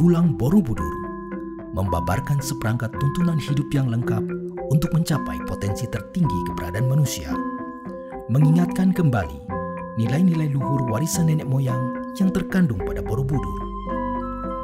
Piulang 0.00 0.32
Borobudur 0.32 0.96
membabarkan 1.76 2.40
seperangkat 2.40 2.88
tuntunan 2.96 3.36
hidup 3.36 3.68
yang 3.68 3.92
lengkap 3.92 4.24
untuk 4.72 4.88
mencapai 4.96 5.36
potensi 5.44 5.84
tertinggi 5.92 6.40
keberadaan 6.48 6.88
manusia, 6.88 7.28
mengingatkan 8.32 8.96
kembali 8.96 9.44
nilai-nilai 10.00 10.56
luhur 10.56 10.88
warisan 10.88 11.28
nenek 11.28 11.44
moyang 11.44 11.92
yang 12.16 12.32
terkandung 12.32 12.80
pada 12.80 13.04
Borobudur, 13.04 13.60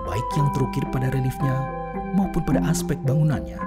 baik 0.09 0.25
yang 0.41 0.49
terukir 0.57 0.89
pada 0.89 1.13
reliefnya 1.13 1.69
maupun 2.17 2.41
pada 2.41 2.65
aspek 2.73 2.97
bangunannya. 3.05 3.61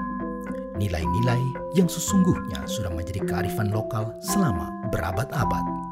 Nilai-nilai 0.74 1.42
yang 1.78 1.86
sesungguhnya 1.86 2.66
sudah 2.66 2.90
menjadi 2.90 3.22
kearifan 3.30 3.70
lokal 3.70 4.18
selama 4.26 4.74
berabad-abad. 4.90 5.89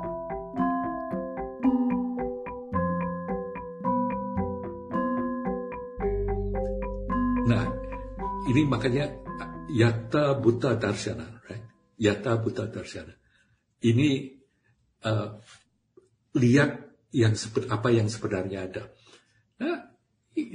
Ini 8.47 8.61
makanya 8.63 9.11
yata 9.67 10.39
buta 10.39 10.79
darshana, 10.79 11.43
right? 11.47 11.63
Yata 11.99 12.39
buta 12.39 12.71
darshana. 12.71 13.11
Ini 13.83 14.33
uh, 15.03 15.37
lihat 16.39 16.71
yang 17.11 17.35
apa 17.67 17.89
yang 17.91 18.07
sebenarnya 18.07 18.59
ada. 18.71 18.83
Nah, 19.59 19.91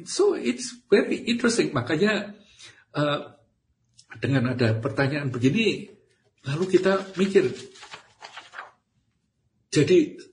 so 0.09 0.35
it's 0.35 0.73
very 0.89 1.21
interesting. 1.29 1.71
Makanya 1.77 2.33
uh, 2.97 3.37
dengan 4.21 4.57
ada 4.57 4.77
pertanyaan 4.77 5.29
begini, 5.33 5.89
lalu 6.49 6.65
kita 6.69 7.17
mikir. 7.17 7.53
Jadi 9.73 10.33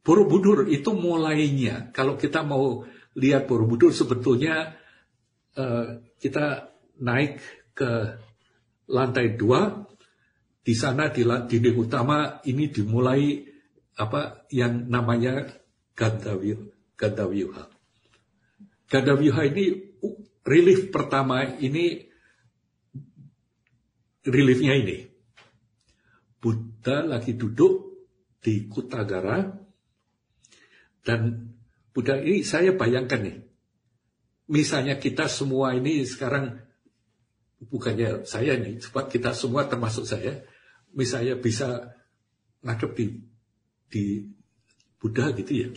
Borobudur 0.00 0.64
itu 0.64 0.96
mulainya, 0.96 1.92
kalau 1.92 2.16
kita 2.16 2.40
mau 2.40 2.88
lihat 3.12 3.44
Borobudur 3.44 3.92
sebetulnya 3.92 4.80
uh, 5.60 6.00
kita 6.20 6.76
naik 7.00 7.40
ke 7.72 8.20
lantai 8.92 9.40
dua, 9.40 9.88
di 10.60 10.76
sana 10.76 11.08
di 11.08 11.24
dinding 11.24 11.76
utama 11.80 12.44
ini 12.44 12.68
dimulai 12.68 13.42
apa 13.96 14.44
yang 14.52 14.86
namanya 14.86 15.48
Gandavyuha. 15.96 16.96
Gandavyuha. 16.96 17.64
Gandavyuha 18.88 19.42
ini 19.52 19.64
relief 20.44 20.88
pertama 20.88 21.44
ini 21.60 22.08
reliefnya 24.24 24.76
ini. 24.80 25.08
Buddha 26.40 27.04
lagi 27.04 27.36
duduk 27.36 28.00
di 28.40 28.64
Kutagara 28.64 29.44
dan 31.04 31.52
Buddha 31.92 32.16
ini 32.16 32.40
saya 32.40 32.72
bayangkan 32.72 33.20
nih. 33.20 33.36
Misalnya 34.50 34.98
kita 34.98 35.30
semua 35.30 35.78
ini 35.78 36.02
sekarang 36.02 36.58
bukannya 37.62 38.26
saya 38.26 38.58
nih, 38.58 38.82
sebab 38.82 39.06
kita 39.06 39.30
semua 39.30 39.70
termasuk 39.70 40.02
saya, 40.08 40.42
misalnya 40.90 41.38
bisa 41.38 41.94
ngadep 42.66 42.90
di 42.98 43.06
di 43.90 44.04
Buddha 44.98 45.30
gitu 45.38 45.52
ya. 45.54 45.68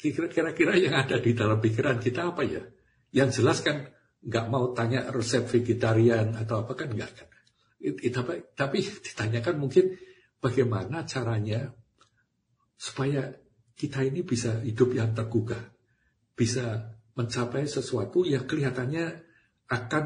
Kira-kira 0.00 0.78
yang 0.78 0.96
ada 0.96 1.20
di 1.20 1.36
dalam 1.36 1.60
pikiran 1.60 2.00
kita 2.00 2.32
apa 2.32 2.46
ya? 2.46 2.62
Yang 3.12 3.42
jelas 3.42 3.58
kan 3.60 3.90
nggak 4.20 4.46
mau 4.48 4.72
tanya 4.72 5.08
resep 5.12 5.44
vegetarian 5.44 6.36
atau 6.36 6.64
apa 6.64 6.72
kan 6.78 6.94
nggak 6.94 7.10
kan. 7.10 7.28
Tapi, 7.80 8.34
tapi 8.52 8.78
ditanyakan 8.84 9.56
mungkin 9.56 9.96
bagaimana 10.40 11.04
caranya 11.08 11.72
supaya 12.76 13.28
kita 13.76 14.04
ini 14.04 14.20
bisa 14.24 14.60
hidup 14.60 14.92
yang 14.92 15.16
tergugah, 15.16 15.72
bisa 16.36 16.96
mencapai 17.20 17.68
sesuatu 17.68 18.24
yang 18.24 18.48
kelihatannya 18.48 19.20
akan 19.68 20.04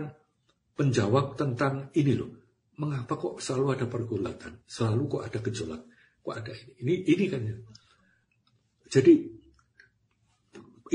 menjawab 0.74 1.38
tentang 1.38 1.94
ini 1.94 2.18
loh. 2.18 2.42
Mengapa 2.74 3.14
kok 3.14 3.38
selalu 3.38 3.78
ada 3.78 3.86
pergulatan, 3.86 4.66
selalu 4.66 5.02
kok 5.06 5.22
ada 5.22 5.38
gejolak, 5.38 5.82
kok 6.26 6.34
ada 6.34 6.50
ini, 6.82 6.82
ini, 6.82 6.94
ini 7.06 7.24
kan 7.30 7.42
ya. 7.46 7.56
Jadi 8.90 9.14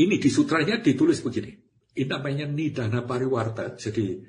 ini 0.03 0.15
di 0.19 0.29
sutranya 0.29 0.83
ditulis 0.83 1.23
begini. 1.23 1.55
Ini 1.95 2.07
namanya 2.11 2.51
nidana 2.51 3.07
pariwarta. 3.07 3.79
Jadi 3.79 4.19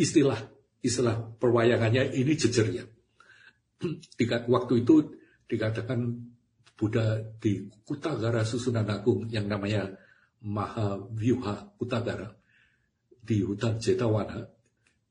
istilah 0.00 0.40
istilah 0.80 1.36
perwayangannya 1.36 2.16
ini 2.16 2.32
jejernya. 2.40 2.84
Waktu 4.56 4.74
itu 4.80 4.94
dikatakan 5.44 6.00
Buddha 6.74 7.20
di 7.36 7.68
Kutagara 7.84 8.42
Susunan 8.42 8.88
Agung 8.88 9.28
yang 9.28 9.46
namanya 9.46 9.92
Mahavyuha 10.44 11.80
Kutagara 11.80 12.28
di 13.24 13.40
hutan 13.40 13.80
Jetawana 13.80 14.44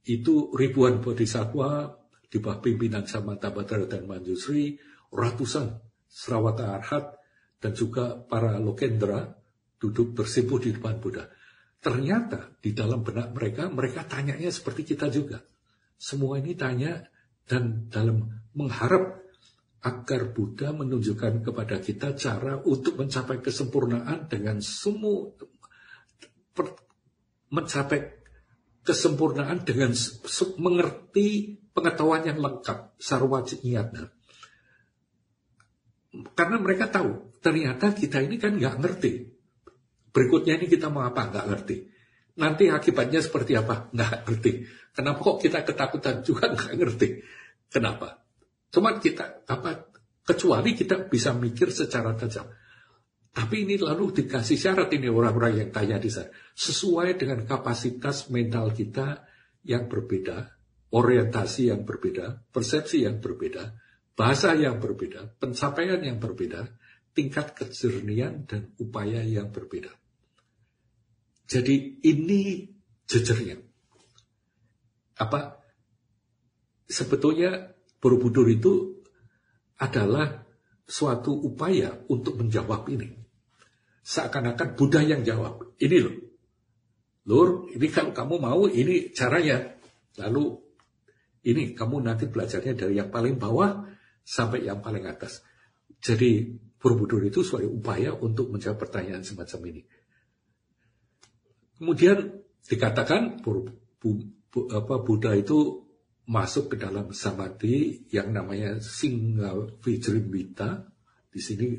itu 0.05 0.53
ribuan 0.53 1.01
bodhisattva 1.01 1.97
di 2.29 2.37
bawah 2.41 2.59
pimpinan 2.61 3.05
Samantabhadra 3.05 3.85
dan 3.89 4.05
Manjusri, 4.09 4.77
ratusan 5.13 5.79
Srawata 6.09 6.77
Arhat 6.77 7.17
dan 7.57 7.73
juga 7.73 8.17
para 8.17 8.57
Lokendra 8.57 9.33
duduk 9.79 10.17
bersimpuh 10.17 10.59
di 10.61 10.75
depan 10.75 10.97
Buddha. 10.97 11.29
Ternyata 11.83 12.57
di 12.63 12.71
dalam 12.71 13.03
benak 13.03 13.35
mereka, 13.35 13.67
mereka 13.67 14.07
tanyanya 14.07 14.49
seperti 14.49 14.95
kita 14.95 15.11
juga. 15.11 15.43
Semua 15.99 16.39
ini 16.39 16.55
tanya 16.55 17.03
dan 17.43 17.91
dalam 17.91 18.27
mengharap 18.55 19.19
agar 19.83 20.31
Buddha 20.31 20.71
menunjukkan 20.71 21.43
kepada 21.43 21.83
kita 21.83 22.15
cara 22.15 22.55
untuk 22.63 22.95
mencapai 22.95 23.43
kesempurnaan 23.43 24.31
dengan 24.31 24.63
semua 24.63 25.27
per, 26.55 26.71
mencapai 27.51 28.23
kesempurnaan 28.87 29.67
dengan 29.67 29.91
mengerti 30.55 31.59
pengetahuan 31.75 32.23
yang 32.23 32.39
lengkap 32.39 32.95
sarwajiyatna. 32.95 34.07
Karena 36.31 36.57
mereka 36.63 36.87
tahu 36.87 37.43
ternyata 37.43 37.91
kita 37.91 38.23
ini 38.23 38.39
kan 38.39 38.55
nggak 38.55 38.79
ngerti. 38.79 39.11
Berikutnya 40.15 40.55
ini 40.63 40.71
kita 40.71 40.87
mau 40.87 41.03
apa 41.03 41.27
nggak 41.27 41.45
ngerti. 41.51 41.77
Nanti 42.39 42.71
akibatnya 42.71 43.19
seperti 43.19 43.59
apa 43.59 43.91
nggak 43.91 44.31
ngerti. 44.31 44.51
Kenapa 44.95 45.19
kok 45.19 45.43
kita 45.43 45.59
ketakutan 45.67 46.23
juga 46.23 46.47
nggak 46.55 46.73
ngerti? 46.79 47.07
Kenapa? 47.67 48.22
Cuma 48.73 48.97
kita 48.97 49.45
apa? 49.45 49.93
Kecuali 50.23 50.73
kita 50.73 51.05
bisa 51.05 51.35
mikir 51.35 51.69
secara 51.69 52.17
tajam. 52.17 52.49
Tapi 53.33 53.65
ini 53.65 53.77
lalu 53.77 54.23
dikasih 54.23 54.57
syarat 54.57 54.89
ini 54.93 55.09
orang-orang 55.09 55.61
yang 55.61 55.69
tanya 55.69 55.97
di 56.01 56.09
sana. 56.09 56.31
Sesuai 56.57 57.17
dengan 57.17 57.45
kapasitas 57.45 58.33
mental 58.33 58.73
kita 58.73 59.25
yang 59.67 59.85
berbeda, 59.85 60.53
orientasi 60.93 61.69
yang 61.69 61.85
berbeda, 61.85 62.49
persepsi 62.49 63.05
yang 63.05 63.21
berbeda, 63.21 63.73
bahasa 64.13 64.53
yang 64.53 64.77
berbeda, 64.77 65.37
pencapaian 65.41 66.01
yang 66.01 66.21
berbeda, 66.21 66.71
tingkat 67.13 67.57
kejernian 67.57 68.45
dan 68.45 68.73
upaya 68.77 69.21
yang 69.21 69.49
berbeda. 69.49 69.89
Jadi 71.49 72.01
ini 72.05 72.69
jejernya 73.05 73.59
apa 75.19 75.61
sebetulnya 76.89 77.72
Borobudur 78.03 78.51
itu 78.51 78.99
adalah 79.79 80.43
suatu 80.83 81.31
upaya 81.31 82.03
untuk 82.11 82.35
menjawab 82.35 82.91
ini. 82.91 83.15
Seakan-akan 84.03 84.75
Buddha 84.75 84.99
yang 84.99 85.23
jawab. 85.23 85.79
Ini 85.79 85.97
loh. 86.03 86.15
Lur, 87.31 87.71
ini 87.71 87.87
kalau 87.87 88.11
kamu 88.11 88.35
mau, 88.43 88.67
ini 88.67 89.15
caranya. 89.15 89.79
Lalu, 90.19 90.51
ini 91.47 91.71
kamu 91.71 92.03
nanti 92.03 92.27
belajarnya 92.27 92.75
dari 92.75 92.99
yang 92.99 93.07
paling 93.07 93.39
bawah 93.39 93.87
sampai 94.19 94.67
yang 94.67 94.83
paling 94.83 95.07
atas. 95.07 95.39
Jadi, 96.03 96.59
Borobudur 96.75 97.23
itu 97.23 97.39
suatu 97.39 97.71
upaya 97.71 98.11
untuk 98.11 98.51
menjawab 98.51 98.83
pertanyaan 98.83 99.23
semacam 99.23 99.71
ini. 99.71 99.87
Kemudian 101.79 102.43
dikatakan 102.67 103.39
Buddha 103.39 105.31
itu 105.39 105.82
masuk 106.23 106.73
ke 106.73 106.75
dalam 106.79 107.11
samadhi 107.11 108.07
yang 108.11 108.31
namanya 108.31 108.79
Singha 108.79 109.53
Vijrimbita. 109.83 110.87
Di 111.33 111.41
sini 111.41 111.75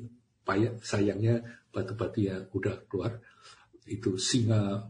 sayangnya 0.85 1.41
batu-batu 1.73 2.21
yang 2.21 2.45
udah 2.53 2.85
keluar. 2.91 3.17
Itu 3.85 4.17
singa 4.17 4.85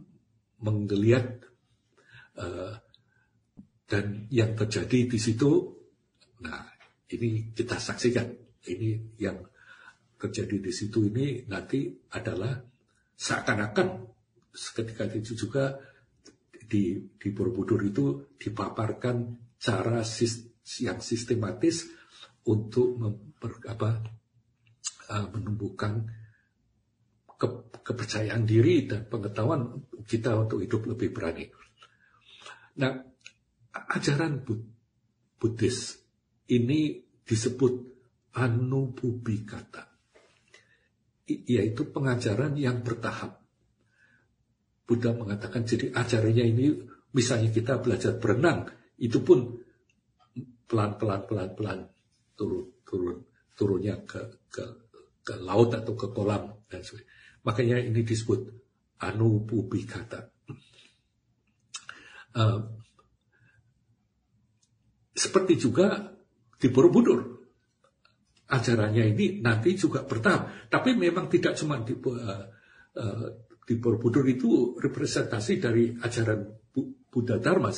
menggeliat 0.63 1.27
uh, 2.39 2.75
dan 3.85 4.27
yang 4.33 4.57
terjadi 4.57 5.07
di 5.07 5.19
situ, 5.21 5.71
nah 6.41 6.65
ini 7.13 7.53
kita 7.53 7.77
saksikan. 7.77 8.27
Ini 8.65 9.21
yang 9.21 9.45
terjadi 10.17 10.57
di 10.57 10.73
situ 10.73 11.05
ini 11.05 11.45
nanti 11.45 11.93
adalah 12.17 12.57
seakan-akan 13.13 14.09
ketika 14.55 15.05
itu 15.13 15.37
juga 15.37 15.77
di, 16.65 17.01
di 17.17 17.29
Borobudur 17.31 17.81
itu 17.85 18.37
dipaparkan 18.37 19.17
cara 19.61 20.03
sis, 20.05 20.45
yang 20.81 21.01
sistematis 21.01 21.89
untuk 22.49 23.01
memper, 23.01 23.61
apa, 23.69 24.01
uh, 25.13 25.27
menumbuhkan 25.33 26.05
ke, 27.37 27.47
kepercayaan 27.85 28.45
diri 28.49 28.89
dan 28.89 29.05
pengetahuan 29.09 29.85
kita 30.05 30.37
untuk 30.37 30.65
hidup 30.65 30.89
lebih 30.89 31.13
berani. 31.13 31.45
Nah, 32.81 32.93
ajaran 33.73 34.43
Buddhis 35.39 36.01
ini 36.49 37.05
disebut 37.25 37.75
anububikata, 38.35 39.85
yaitu 41.29 41.83
pengajaran 41.93 42.57
yang 42.59 42.83
bertahap. 42.83 43.44
Buddha 44.85 45.17
mengatakan 45.17 45.65
jadi 45.65 45.93
ajarannya 45.97 46.45
ini 46.45 46.67
misalnya 47.17 47.49
kita 47.49 47.81
belajar 47.81 48.21
berenang 48.21 48.69
itu 49.01 49.21
pun 49.25 49.65
pelan 50.69 51.01
pelan 51.01 51.25
pelan 51.25 51.51
pelan 51.57 51.79
turun 52.37 52.69
turun 52.85 53.19
turunnya 53.57 54.05
ke 54.05 54.21
ke 54.53 54.65
ke 55.25 55.35
laut 55.41 55.73
atau 55.73 55.97
ke 55.97 56.13
kolam 56.13 56.53
dan 56.69 56.85
sebagainya. 56.85 57.11
Makanya 57.49 57.77
ini 57.81 58.01
disebut 58.05 58.41
anububikata. 59.01 60.29
Uh, 62.35 62.61
seperti 65.15 65.55
juga 65.57 66.13
di 66.61 66.69
Borobudur. 66.69 67.21
Ajarannya 68.45 69.17
ini 69.17 69.41
nanti 69.41 69.73
juga 69.79 70.05
bertahap. 70.05 70.69
Tapi 70.69 70.93
memang 70.93 71.33
tidak 71.33 71.57
cuma 71.57 71.81
di, 71.81 71.97
uh, 71.97 72.45
uh, 73.01 73.29
di 73.65 73.81
Borobudur 73.81 74.29
itu 74.29 74.77
representasi 74.77 75.57
dari 75.57 75.93
ajaran 75.97 76.45
Buddha 77.09 77.41
Dharma. 77.41 77.73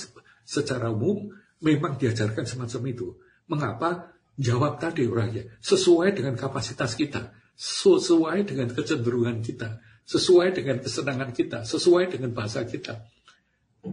Secara 0.47 0.91
umum 0.91 1.31
memang 1.63 1.95
diajarkan 1.97 2.45
semacam 2.47 2.83
itu. 2.91 3.07
Mengapa? 3.47 4.11
Jawab 4.37 4.77
tadi 4.83 5.09
orangnya. 5.09 5.49
Sesuai 5.65 6.13
dengan 6.13 6.37
kapasitas 6.37 6.93
kita. 6.99 7.33
Sesuai 7.57 8.45
dengan 8.45 8.69
kecenderungan 8.75 9.41
kita. 9.41 9.81
Sesuai 10.05 10.53
dengan 10.53 10.83
kesenangan 10.83 11.31
kita. 11.33 11.65
Sesuai 11.65 12.13
dengan 12.13 12.37
bahasa 12.37 12.67
kita. 12.69 13.01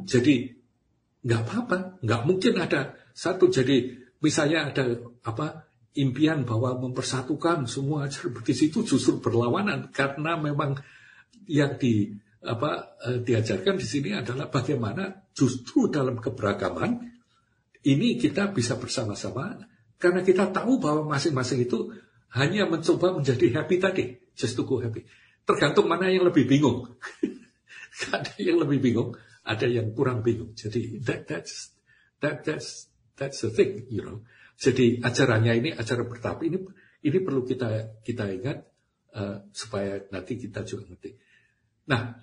Jadi, 0.04 0.52
nggak 1.24 1.42
apa-apa. 1.48 1.78
Nggak 2.04 2.22
mungkin 2.28 2.54
ada 2.60 2.98
satu. 3.16 3.48
Jadi, 3.48 3.96
misalnya 4.20 4.74
ada 4.74 5.00
apa 5.24 5.64
impian 5.96 6.44
bahwa 6.44 6.76
mempersatukan 6.90 7.70
semua 7.70 8.10
di 8.44 8.54
situ 8.58 8.84
justru 8.84 9.24
berlawanan. 9.24 9.96
Karena 9.96 10.36
memang 10.36 10.76
yang 11.48 11.80
di 11.80 12.14
apa 12.44 13.00
eh, 13.08 13.20
diajarkan 13.24 13.80
di 13.80 13.88
sini 13.88 14.12
adalah 14.12 14.52
bagaimana 14.52 15.32
justru 15.32 15.88
dalam 15.88 16.20
keberagaman 16.20 17.14
ini 17.84 18.16
kita 18.20 18.52
bisa 18.52 18.76
bersama-sama 18.80 19.60
karena 20.00 20.20
kita 20.20 20.52
tahu 20.52 20.84
bahwa 20.84 21.16
masing-masing 21.16 21.64
itu 21.64 21.96
hanya 22.36 22.66
mencoba 22.68 23.14
menjadi 23.14 23.62
happy 23.62 23.78
tadi, 23.78 24.06
just 24.36 24.58
to 24.58 24.68
go 24.68 24.82
happy. 24.82 25.06
Tergantung 25.46 25.86
mana 25.86 26.10
yang 26.10 26.26
lebih 26.26 26.50
bingung. 26.50 26.92
ada 28.16 28.34
yang 28.42 28.58
lebih 28.58 28.82
bingung, 28.82 29.14
ada 29.46 29.64
yang 29.70 29.94
kurang 29.94 30.26
bingung. 30.26 30.58
Jadi 30.58 31.00
that 31.06 31.30
that's 31.30 31.72
that 32.20 32.42
that's 32.42 32.90
that's 33.16 33.46
the 33.46 33.52
thing, 33.54 33.86
you 33.88 34.02
know. 34.02 34.26
Jadi 34.58 35.00
acaranya 35.00 35.54
ini 35.54 35.70
acara 35.72 36.04
bertahap 36.04 36.42
ini 36.44 36.58
ini 37.06 37.18
perlu 37.22 37.46
kita 37.46 38.02
kita 38.02 38.28
ingat 38.34 38.58
uh, 39.14 39.46
supaya 39.54 40.04
nanti 40.10 40.36
kita 40.36 40.66
juga 40.66 40.90
ngerti. 40.90 41.12
Nah, 41.90 42.16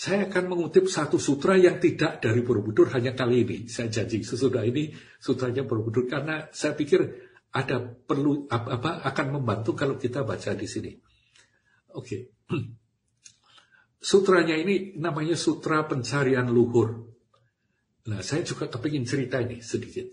saya 0.00 0.32
akan 0.32 0.44
mengutip 0.48 0.88
satu 0.88 1.20
sutra 1.20 1.60
yang 1.60 1.76
tidak 1.76 2.24
dari 2.24 2.40
Borobudur 2.40 2.88
hanya 2.96 3.12
kali 3.12 3.44
ini. 3.44 3.58
Saya 3.68 3.92
janji 3.92 4.24
sesudah 4.24 4.64
ini 4.64 4.88
sutranya 5.20 5.64
Borobudur 5.68 6.08
karena 6.08 6.48
saya 6.52 6.72
pikir 6.72 7.04
ada 7.52 7.82
perlu 7.84 8.48
apa, 8.48 8.80
apa 8.80 8.90
akan 9.04 9.26
membantu 9.40 9.76
kalau 9.76 10.00
kita 10.00 10.24
baca 10.24 10.56
di 10.56 10.64
sini. 10.64 10.92
Oke. 11.92 12.32
Okay. 12.48 12.56
Sutranya 14.00 14.56
ini 14.56 14.96
namanya 14.96 15.36
Sutra 15.36 15.84
Pencarian 15.84 16.48
Luhur. 16.48 17.04
Nah, 18.08 18.24
saya 18.24 18.40
juga 18.40 18.72
kepingin 18.72 19.04
cerita 19.04 19.36
ini 19.36 19.60
sedikit. 19.60 20.08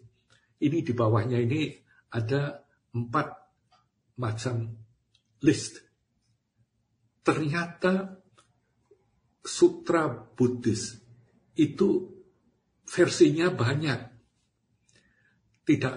Ini 0.59 0.83
di 0.83 0.91
bawahnya 0.91 1.39
ini 1.39 1.71
ada 2.11 2.59
empat 2.91 3.27
macam 4.19 4.75
list. 5.39 5.79
Ternyata 7.23 8.16
sutra 9.47 10.11
Buddhis 10.11 10.99
itu 11.55 12.11
versinya 12.83 13.47
banyak. 13.47 13.99
Tidak 15.63 15.93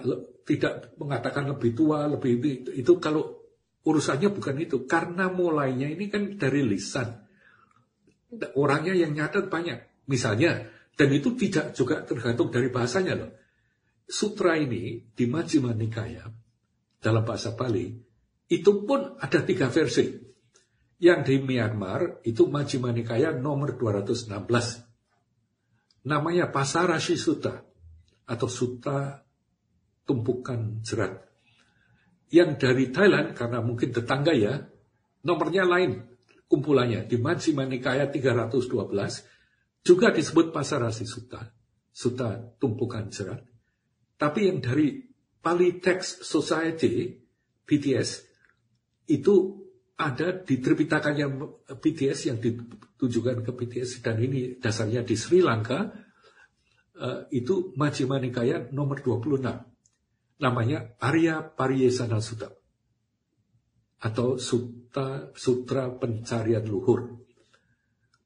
tidak 0.47 0.95
mengatakan 0.95 1.51
lebih 1.51 1.75
tua, 1.75 2.07
lebih 2.07 2.63
itu 2.75 2.93
kalau 3.03 3.43
urusannya 3.83 4.31
bukan 4.31 4.55
itu. 4.63 4.87
Karena 4.87 5.27
mulainya 5.27 5.91
ini 5.91 6.07
kan 6.07 6.39
dari 6.39 6.63
lisan. 6.63 7.27
Orangnya 8.55 8.95
yang 8.95 9.11
nyatet 9.11 9.51
banyak. 9.51 10.07
Misalnya, 10.07 10.71
dan 10.95 11.09
itu 11.11 11.35
tidak 11.35 11.75
juga 11.75 12.03
tergantung 12.07 12.51
dari 12.51 12.71
bahasanya 12.71 13.13
loh. 13.19 13.31
Sutra 14.07 14.59
ini 14.59 15.07
di 15.11 15.23
Majjhima 15.27 15.71
Nikaya 15.71 16.27
dalam 16.99 17.23
bahasa 17.23 17.55
Bali 17.55 17.95
itu 18.51 18.71
pun 18.83 19.15
ada 19.15 19.39
tiga 19.47 19.71
versi. 19.71 20.30
Yang 21.01 21.19
di 21.25 21.35
Myanmar 21.41 22.21
itu 22.21 22.45
Majjhima 22.45 22.93
Nikaya 22.93 23.33
nomor 23.33 23.73
216. 23.73 24.29
Namanya 26.05 26.53
Pasarashi 26.53 27.17
Sutta 27.17 27.57
atau 28.29 28.45
Sutta 28.45 29.25
Tumpukan 30.05 30.85
Jerat. 30.85 31.25
Yang 32.29 32.49
dari 32.61 32.93
Thailand 32.93 33.33
karena 33.33 33.65
mungkin 33.65 33.89
tetangga 33.89 34.31
ya, 34.31 34.61
nomornya 35.25 35.65
lain 35.65 36.05
kumpulannya 36.45 37.09
di 37.09 37.17
Majjhima 37.17 37.65
Nikaya 37.65 38.05
312 38.13 38.61
juga 39.81 40.13
disebut 40.13 40.53
Pasarashi 40.53 41.09
Sutta, 41.09 41.49
Sutta 41.89 42.37
Tumpukan 42.61 43.09
Jerat. 43.09 43.41
Tapi 44.21 44.53
yang 44.53 44.61
dari 44.61 45.01
Pali 45.41 45.81
Text 45.81 46.21
Society, 46.21 47.09
BTS, 47.65 48.09
itu 49.09 49.61
ada 50.01 50.33
di 50.33 50.57
yang 50.57 51.61
BTS 51.69 52.33
yang 52.33 52.41
ditujukan 52.41 53.45
ke 53.45 53.51
BTS 53.53 54.01
dan 54.01 54.17
ini 54.17 54.57
dasarnya 54.57 55.05
di 55.05 55.13
Sri 55.13 55.45
Lanka 55.45 55.93
uh, 56.97 57.29
itu 57.29 57.77
Majjhima 57.77 58.17
Nikaya 58.17 58.65
nomor 58.73 59.05
26 59.05 60.41
namanya 60.41 60.97
Arya 60.97 61.45
Pariyesana 61.45 62.17
Sutta 62.17 62.49
atau 64.01 64.41
Sutta 64.41 65.29
Sutra 65.37 65.93
Pencarian 65.93 66.65
Luhur. 66.65 67.21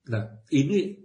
Nah, 0.08 0.24
ini 0.56 0.96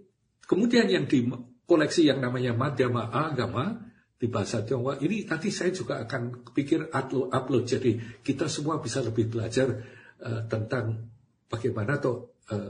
kemudian 0.47 0.87
yang 0.87 1.03
di 1.03 1.27
koleksi 1.67 2.07
yang 2.07 2.23
namanya 2.23 2.55
Madhyama 2.55 3.11
Agama 3.11 3.91
di 4.15 4.29
bahasa 4.29 4.61
Tionghoa 4.61 5.01
ini 5.01 5.25
nanti 5.25 5.49
saya 5.49 5.73
juga 5.73 5.97
akan 6.05 6.45
pikir 6.53 6.93
upload 6.93 7.65
jadi 7.65 8.21
kita 8.21 8.45
semua 8.45 8.77
bisa 8.77 9.01
lebih 9.01 9.33
belajar 9.33 9.81
uh, 10.21 10.45
tentang 10.45 11.09
bagaimana 11.49 11.97
tuh 11.97 12.37
uh, 12.53 12.69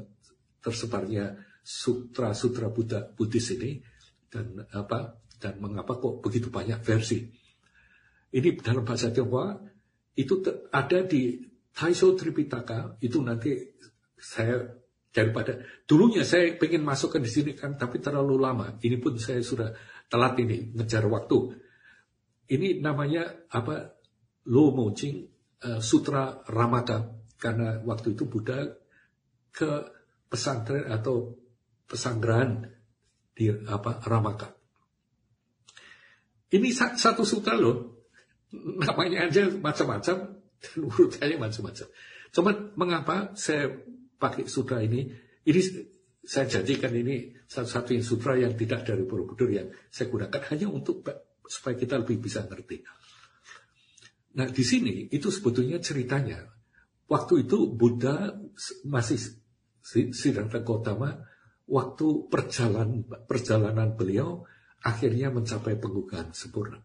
tersebarnya 0.61 1.35
sutra-sutra 1.61 2.73
Buddha 2.73 3.05
Buddhis 3.05 3.53
ini 3.53 3.77
dan 4.31 4.65
apa 4.73 5.21
dan 5.37 5.57
mengapa 5.61 5.97
kok 5.97 6.21
begitu 6.21 6.49
banyak 6.49 6.81
versi. 6.81 7.25
Ini 8.31 8.49
dalam 8.63 8.87
bahasa 8.87 9.11
Tionghoa 9.11 9.59
itu 10.15 10.39
ada 10.71 10.99
di 11.03 11.41
Taiso 11.71 12.13
Tripitaka 12.15 13.01
itu 13.03 13.19
nanti 13.19 13.51
saya 14.15 14.59
daripada 15.11 15.59
dulunya 15.83 16.23
saya 16.23 16.55
pengen 16.55 16.87
masukkan 16.87 17.19
di 17.19 17.27
sini 17.27 17.51
kan 17.57 17.75
tapi 17.75 17.99
terlalu 17.99 18.39
lama. 18.39 18.79
Ini 18.79 18.97
pun 19.01 19.19
saya 19.19 19.43
sudah 19.43 19.75
telat 20.07 20.39
ini 20.39 20.71
ngejar 20.71 21.03
waktu. 21.09 21.37
Ini 22.51 22.83
namanya 22.83 23.47
apa 23.51 23.95
Lo 24.51 24.71
Mojing 24.75 25.15
uh, 25.63 25.79
Sutra 25.79 26.43
Ramata 26.47 27.20
karena 27.41 27.81
waktu 27.81 28.13
itu 28.13 28.29
Buddha 28.29 28.69
ke 29.49 29.89
pesantren 30.29 30.85
atau 30.85 31.33
pesanggrahan 31.89 32.69
di 33.33 33.49
apa 33.49 33.97
Ramaka. 34.05 34.53
Ini 36.53 36.69
satu 36.75 37.25
sutra 37.25 37.57
loh, 37.57 38.05
namanya 38.53 39.25
aja 39.25 39.49
macam-macam, 39.49 40.37
dan 40.61 40.77
urutannya 40.77 41.37
macam-macam. 41.41 41.87
Cuman 42.31 42.55
mengapa 42.77 43.33
saya 43.33 43.71
pakai 44.21 44.45
sutra 44.45 44.83
ini? 44.85 45.09
Ini 45.41 45.61
saya 46.21 46.45
janjikan 46.45 46.93
ini 46.93 47.33
satu-satunya 47.49 48.03
sutra 48.05 48.37
yang 48.37 48.53
tidak 48.53 48.85
dari 48.85 49.01
Borobudur 49.09 49.49
yang 49.49 49.73
saya 49.89 50.07
gunakan 50.13 50.41
hanya 50.53 50.69
untuk 50.69 51.01
supaya 51.49 51.73
kita 51.73 51.97
lebih 51.97 52.21
bisa 52.21 52.45
ngerti. 52.45 52.85
Nah 54.37 54.47
di 54.47 54.63
sini 54.63 55.09
itu 55.11 55.27
sebetulnya 55.33 55.81
ceritanya 55.81 56.60
Waktu 57.11 57.43
itu 57.43 57.75
Buddha 57.75 58.39
masih 58.87 59.19
Siddhartha 60.15 60.63
Gautama 60.63 61.19
waktu 61.67 62.31
perjalanan 62.31 63.03
perjalanan 63.27 63.99
beliau 63.99 64.47
akhirnya 64.79 65.27
mencapai 65.27 65.75
penggugahan 65.75 66.31
sempurna. 66.31 66.79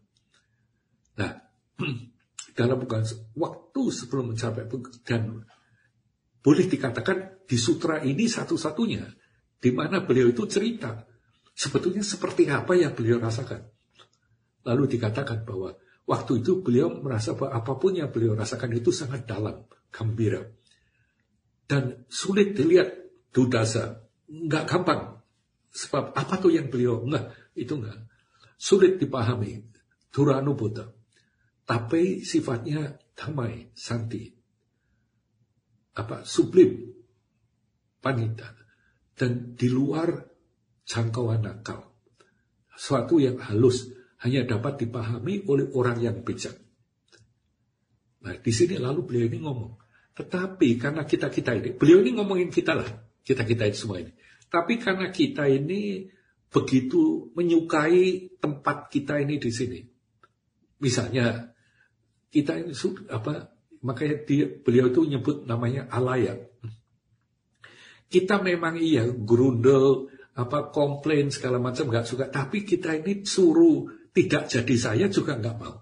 Nah, 1.23 1.33
dalam 2.59 2.76
bukan 2.83 3.06
waktu 3.38 3.83
sebelum 3.95 4.35
mencapai 4.35 4.66
dan 5.06 5.47
boleh 6.42 6.66
dikatakan 6.66 7.47
di 7.47 7.59
sutra 7.59 8.02
ini 8.02 8.26
satu-satunya 8.26 9.06
di 9.62 9.71
mana 9.71 10.02
beliau 10.02 10.26
itu 10.26 10.42
cerita 10.50 11.06
sebetulnya 11.54 12.02
seperti 12.02 12.50
apa 12.50 12.75
yang 12.75 12.99
beliau 12.99 13.23
rasakan. 13.23 13.62
Lalu 14.66 14.99
dikatakan 14.99 15.47
bahwa 15.47 15.78
waktu 16.06 16.42
itu 16.42 16.66
beliau 16.66 16.90
merasa 16.90 17.38
bahwa 17.38 17.54
apa 17.54 17.73
pun 17.78 17.95
yang 17.95 18.11
beliau 18.11 18.35
rasakan 18.35 18.75
itu 18.75 18.90
sangat 18.90 19.25
dalam, 19.25 19.62
gembira. 19.97 20.45
Dan 21.65 22.05
sulit 22.12 22.53
dilihat 22.53 22.93
dudasa, 23.33 24.05
nggak 24.29 24.65
gampang. 24.69 25.25
Sebab 25.73 26.12
apa 26.12 26.35
tuh 26.37 26.53
yang 26.53 26.69
beliau, 26.69 27.00
enggak, 27.00 27.33
itu 27.57 27.73
enggak. 27.81 28.05
Sulit 28.61 29.00
dipahami, 29.00 29.65
Buddha. 30.57 30.88
Tapi 31.67 32.25
sifatnya 32.25 32.97
damai, 33.12 33.73
santi. 33.76 34.25
Apa, 35.97 36.25
sublim, 36.25 36.93
panita. 38.00 38.55
Dan 39.17 39.57
di 39.57 39.69
luar 39.69 40.12
jangkauan 40.85 41.45
akal. 41.45 41.93
Suatu 42.76 43.17
yang 43.21 43.41
halus 43.41 43.88
hanya 44.25 44.45
dapat 44.45 44.87
dipahami 44.87 45.45
oleh 45.49 45.73
orang 45.73 45.99
yang 46.00 46.21
bijak. 46.21 46.57
Nah, 48.25 48.37
di 48.41 48.53
sini 48.53 48.76
lalu 48.81 49.00
beliau 49.05 49.26
ini 49.29 49.38
ngomong. 49.43 49.86
Tetapi 50.16 50.80
karena 50.80 51.04
kita-kita 51.04 51.52
ini, 51.52 51.70
beliau 51.76 52.00
ini 52.00 52.16
ngomongin 52.16 52.49
kita 52.49 52.73
lah, 52.73 52.88
kita-kita 53.20 53.68
ini 53.68 53.76
semua 53.76 54.00
ini. 54.00 54.12
Tapi 54.49 54.80
karena 54.80 55.12
kita 55.12 55.44
ini 55.44 56.08
begitu 56.49 57.28
menyukai 57.37 58.32
tempat 58.40 58.88
kita 58.88 59.20
ini 59.20 59.37
di 59.37 59.50
sini. 59.52 59.80
Misalnya, 60.80 61.52
kita 62.32 62.56
ini 62.56 62.73
apa 63.12 63.52
makanya 63.85 64.16
dia, 64.25 64.49
beliau 64.49 64.88
itu 64.88 65.04
nyebut 65.04 65.44
namanya 65.44 65.85
alaya. 65.92 66.40
Kita 68.08 68.40
memang 68.40 68.80
iya 68.80 69.04
grundel, 69.04 70.08
apa 70.37 70.68
komplain 70.68 71.32
segala 71.32 71.56
macam 71.56 71.88
nggak 71.88 72.04
suka 72.04 72.28
tapi 72.28 72.61
kita 72.61 72.92
ini 72.92 73.25
suruh 73.25 73.88
tidak 74.12 74.52
jadi 74.52 74.75
saya 74.76 75.06
juga 75.08 75.40
nggak 75.40 75.56
mau 75.56 75.80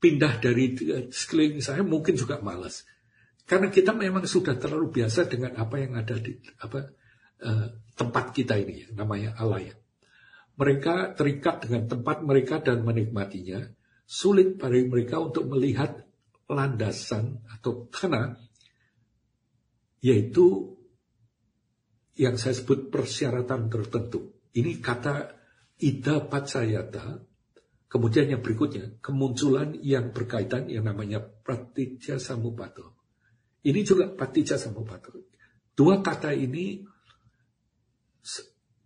pindah 0.00 0.40
dari 0.40 0.72
eh, 0.72 1.04
sekeliling 1.12 1.60
saya 1.60 1.84
mungkin 1.84 2.16
juga 2.16 2.40
malas 2.40 2.88
karena 3.44 3.68
kita 3.68 3.92
memang 3.92 4.24
sudah 4.24 4.56
terlalu 4.56 5.02
biasa 5.02 5.28
dengan 5.28 5.56
apa 5.60 5.76
yang 5.80 5.96
ada 6.00 6.16
di 6.16 6.36
apa 6.60 6.80
uh, 7.44 7.66
tempat 7.94 8.32
kita 8.32 8.56
ini 8.56 8.88
namanya 8.96 9.36
alaya 9.36 9.76
mereka 10.54 11.12
terikat 11.12 11.68
dengan 11.68 11.90
tempat 11.90 12.24
mereka 12.24 12.62
dan 12.62 12.82
menikmatinya 12.86 13.64
sulit 14.04 14.60
bagi 14.60 14.86
mereka 14.86 15.20
untuk 15.20 15.48
melihat 15.48 16.04
landasan 16.48 17.40
atau 17.48 17.88
karena 17.88 18.36
yaitu 20.04 20.76
yang 22.14 22.38
saya 22.38 22.54
sebut 22.54 22.92
persyaratan 22.92 23.66
tertentu. 23.66 24.38
Ini 24.54 24.78
kata 24.78 25.34
ida 25.82 26.22
pacayata. 26.22 27.18
Kemudian 27.90 28.26
yang 28.26 28.42
berikutnya, 28.42 28.98
kemunculan 28.98 29.78
yang 29.78 30.10
berkaitan 30.10 30.66
yang 30.66 30.86
namanya 30.86 31.22
pratitya 31.22 32.18
samupato. 32.18 33.03
Ini 33.64 33.80
juga 33.80 34.12
pratitya 34.12 34.60
samupato. 34.60 35.12
Dua 35.72 36.04
kata 36.04 36.30
ini 36.36 36.84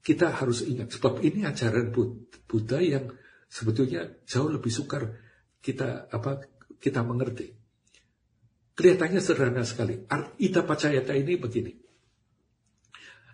kita 0.00 0.38
harus 0.38 0.64
ingat. 0.64 0.94
Sebab 0.94 1.20
ini 1.20 1.44
ajaran 1.44 1.90
Buddha 2.48 2.78
yang 2.78 3.10
sebetulnya 3.50 4.06
jauh 4.24 4.48
lebih 4.48 4.70
sukar 4.70 5.04
kita 5.58 6.08
apa 6.08 6.46
kita 6.78 7.02
mengerti. 7.02 7.50
Kelihatannya 8.78 9.18
sederhana 9.18 9.66
sekali. 9.66 9.98
Ida 10.38 10.62
pacayata 10.62 11.12
ini 11.18 11.34
begini 11.34 11.88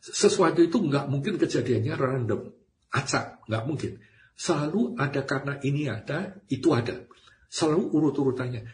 sesuatu 0.04 0.60
itu 0.60 0.76
nggak 0.84 1.08
mungkin 1.08 1.40
kejadiannya 1.40 1.94
random, 1.96 2.52
acak, 2.92 3.40
nggak 3.48 3.64
mungkin. 3.64 3.92
Selalu 4.36 5.00
ada 5.00 5.24
karena 5.24 5.56
ini 5.64 5.88
ada, 5.88 6.36
itu 6.52 6.76
ada. 6.76 7.08
Selalu 7.48 7.88
urut-urutannya. 7.88 8.68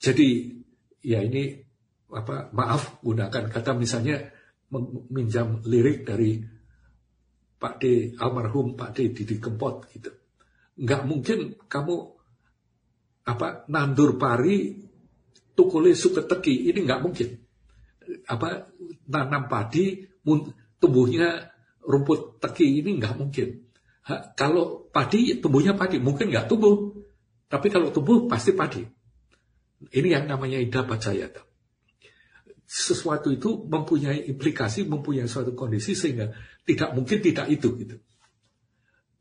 Jadi 0.00 0.56
ya 1.04 1.20
ini 1.20 1.60
apa 2.12 2.50
maaf 2.52 3.00
gunakan 3.00 3.48
kata 3.48 3.72
misalnya 3.76 4.30
meminjam 4.68 5.62
lirik 5.64 6.04
dari 6.04 6.42
Pak 7.54 7.74
D 7.80 8.12
almarhum 8.20 8.76
Pak 8.76 8.90
D 8.98 9.14
Didi 9.14 9.40
Kempot 9.40 9.88
gitu. 9.94 10.10
Nggak 10.80 11.02
mungkin 11.06 11.38
kamu 11.70 11.96
apa 13.24 13.64
nandur 13.72 14.20
pari 14.20 14.84
tukule 15.56 15.96
suketeki 15.96 16.70
ini 16.70 16.84
nggak 16.84 17.00
mungkin. 17.00 17.28
Apa 18.28 18.68
nanam 19.08 19.48
padi 19.48 20.04
tumbuhnya 20.76 21.54
rumput 21.80 22.42
teki 22.42 22.84
ini 22.84 23.00
nggak 23.00 23.14
mungkin. 23.16 23.48
Ha, 24.04 24.36
kalau 24.36 24.84
padi 24.92 25.40
tumbuhnya 25.40 25.72
padi 25.72 25.96
mungkin 25.96 26.28
nggak 26.28 26.44
tumbuh, 26.44 26.92
tapi 27.48 27.72
kalau 27.72 27.88
tumbuh 27.88 28.28
pasti 28.28 28.52
padi. 28.52 28.84
Ini 29.84 30.08
yang 30.20 30.28
namanya 30.28 30.60
ida 30.60 30.84
pacayata. 30.84 31.53
Sesuatu 32.64 33.28
itu 33.28 33.68
mempunyai 33.68 34.24
implikasi, 34.32 34.88
mempunyai 34.88 35.28
suatu 35.28 35.52
kondisi 35.52 35.92
sehingga 35.92 36.32
tidak 36.64 36.96
mungkin 36.96 37.20
tidak 37.20 37.46
itu 37.52 37.76
gitu. 37.76 37.96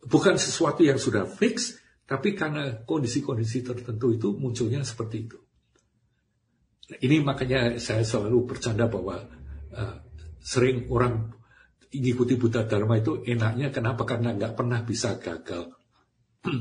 Bukan 0.04 0.36
sesuatu 0.40 0.84
yang 0.84 1.00
sudah 1.00 1.28
fix, 1.28 1.80
tapi 2.04 2.36
karena 2.36 2.84
kondisi-kondisi 2.84 3.64
tertentu 3.64 4.12
itu 4.12 4.36
munculnya 4.36 4.84
seperti 4.84 5.18
itu. 5.28 5.40
Ini 7.00 7.24
makanya 7.24 7.80
saya 7.80 8.04
selalu 8.04 8.44
bercanda 8.44 8.92
bahwa 8.92 9.24
uh, 9.72 9.98
sering 10.44 10.92
orang 10.92 11.32
ikuti 11.96 12.36
Buddha 12.36 12.68
Dharma 12.68 13.00
itu 13.00 13.24
enaknya 13.24 13.72
kenapa? 13.72 14.04
Karena 14.04 14.36
nggak 14.36 14.54
pernah 14.60 14.84
bisa 14.84 15.16
gagal. 15.16 15.72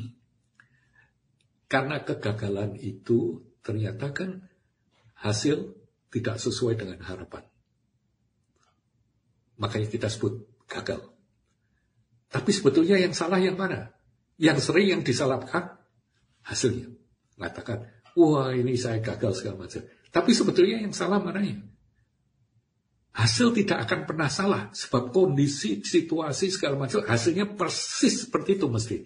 Karena 1.73 2.05
kegagalan 2.07 2.79
itu 2.79 3.43
ternyata 3.65 4.15
kan 4.15 4.47
hasil 5.19 5.82
tidak 6.12 6.37
sesuai 6.37 6.76
dengan 6.76 7.00
harapan. 7.00 7.42
Makanya 9.57 9.88
kita 9.88 10.12
sebut 10.12 10.45
gagal. 10.69 11.00
Tapi 12.28 12.50
sebetulnya 12.52 13.00
yang 13.00 13.16
salah 13.16 13.40
yang 13.40 13.57
mana? 13.57 13.92
Yang 14.37 14.69
sering 14.69 14.88
yang 14.92 15.02
disalahkan 15.04 15.81
hasilnya. 16.45 16.92
Mengatakan, 17.40 17.88
wah 18.16 18.52
ini 18.52 18.76
saya 18.76 19.00
gagal 19.00 19.40
segala 19.40 19.64
macam. 19.64 19.81
Tapi 20.12 20.31
sebetulnya 20.37 20.85
yang 20.85 20.92
salah 20.92 21.21
mana 21.21 21.40
ya? 21.40 21.57
hasil 23.12 23.52
tidak 23.52 23.85
akan 23.88 24.00
pernah 24.09 24.28
salah 24.33 24.73
sebab 24.73 25.12
kondisi 25.12 25.85
situasi 25.85 26.49
segala 26.49 26.81
macam 26.81 27.04
hasilnya 27.04 27.45
persis 27.52 28.25
seperti 28.25 28.57
itu 28.57 28.66
mesti 28.73 28.97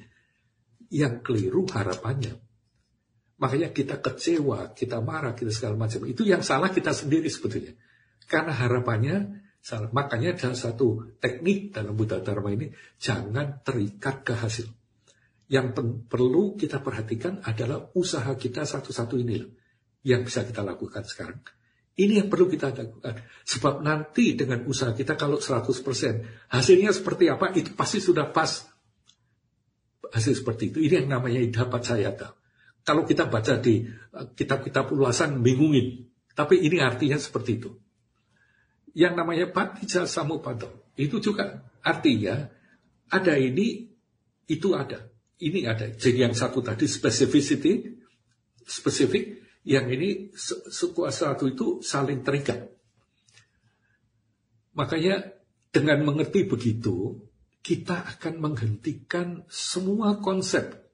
yang 0.94 1.18
keliru 1.26 1.66
harapannya 1.66 2.38
makanya 3.36 3.72
kita 3.72 4.00
kecewa 4.00 4.72
kita 4.72 5.00
marah 5.04 5.36
kita 5.36 5.52
segala 5.52 5.76
macam 5.76 6.04
itu 6.08 6.24
yang 6.24 6.40
salah 6.40 6.72
kita 6.72 6.92
sendiri 6.96 7.28
sebetulnya 7.28 7.76
karena 8.26 8.52
harapannya 8.56 9.16
salah 9.60 9.92
makanya 9.92 10.36
ada 10.38 10.56
satu 10.56 11.16
teknik 11.20 11.74
dalam 11.74 11.92
Buddha 11.98 12.22
Dharma 12.22 12.52
ini 12.54 12.72
jangan 12.96 13.60
terikat 13.60 14.24
ke 14.24 14.34
hasil 14.34 14.66
yang 15.46 15.76
perlu 16.10 16.58
kita 16.58 16.82
perhatikan 16.82 17.38
adalah 17.44 17.92
usaha 17.94 18.34
kita 18.34 18.66
satu-satu 18.66 19.14
ini 19.20 19.46
yang 20.06 20.26
bisa 20.26 20.42
kita 20.42 20.64
lakukan 20.64 21.06
sekarang 21.06 21.38
ini 21.96 22.20
yang 22.20 22.28
perlu 22.28 22.44
kita 22.44 22.76
lakukan. 22.76 23.24
Sebab 23.48 23.80
nanti 23.80 24.36
dengan 24.36 24.68
usaha 24.68 24.92
kita 24.92 25.16
kalau 25.16 25.40
100%, 25.40 25.72
hasilnya 26.52 26.92
seperti 26.92 27.32
apa, 27.32 27.56
itu 27.56 27.72
pasti 27.72 28.04
sudah 28.04 28.28
pas. 28.28 28.68
Hasil 30.12 30.44
seperti 30.44 30.76
itu. 30.76 30.78
Ini 30.84 31.02
yang 31.02 31.16
namanya 31.16 31.40
dapat 31.64 31.88
sayata. 31.88 32.36
Kalau 32.86 33.02
kita 33.02 33.26
baca 33.26 33.58
di 33.58 33.82
eh, 33.82 34.26
kitab-kitab 34.38 34.94
ulasan, 34.94 35.42
bingungin. 35.42 36.06
Tapi 36.38 36.62
ini 36.62 36.78
artinya 36.78 37.18
seperti 37.18 37.58
itu. 37.58 37.70
Yang 38.94 39.14
namanya 39.18 39.46
patija 39.50 40.06
samupato. 40.06 40.94
Itu 40.94 41.18
juga 41.18 41.66
artinya 41.82 42.46
ada 43.10 43.34
ini, 43.34 43.90
itu 44.46 44.68
ada. 44.72 45.02
Ini 45.36 45.66
ada. 45.66 45.90
Jadi 45.92 46.18
yang 46.22 46.32
satu 46.32 46.62
tadi 46.62 46.86
specificity, 46.88 47.92
spesifik, 48.64 49.42
yang 49.66 49.90
ini 49.90 50.30
sekuasa 50.70 51.34
satu 51.34 51.50
itu 51.50 51.66
saling 51.82 52.22
terikat. 52.22 52.70
Makanya 54.78 55.34
dengan 55.74 56.06
mengerti 56.06 56.46
begitu, 56.46 57.18
kita 57.60 58.06
akan 58.16 58.38
menghentikan 58.38 59.42
semua 59.50 60.22
konsep. 60.22 60.85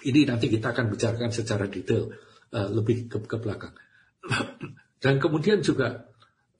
Ini 0.00 0.20
nanti 0.24 0.48
kita 0.48 0.72
akan 0.72 0.86
bicarakan 0.88 1.32
secara 1.32 1.68
detail 1.68 2.08
uh, 2.56 2.68
lebih 2.72 3.10
ke, 3.10 3.18
ke 3.24 3.36
belakang. 3.36 3.74
dan 5.02 5.14
kemudian 5.16 5.60
juga 5.64 6.08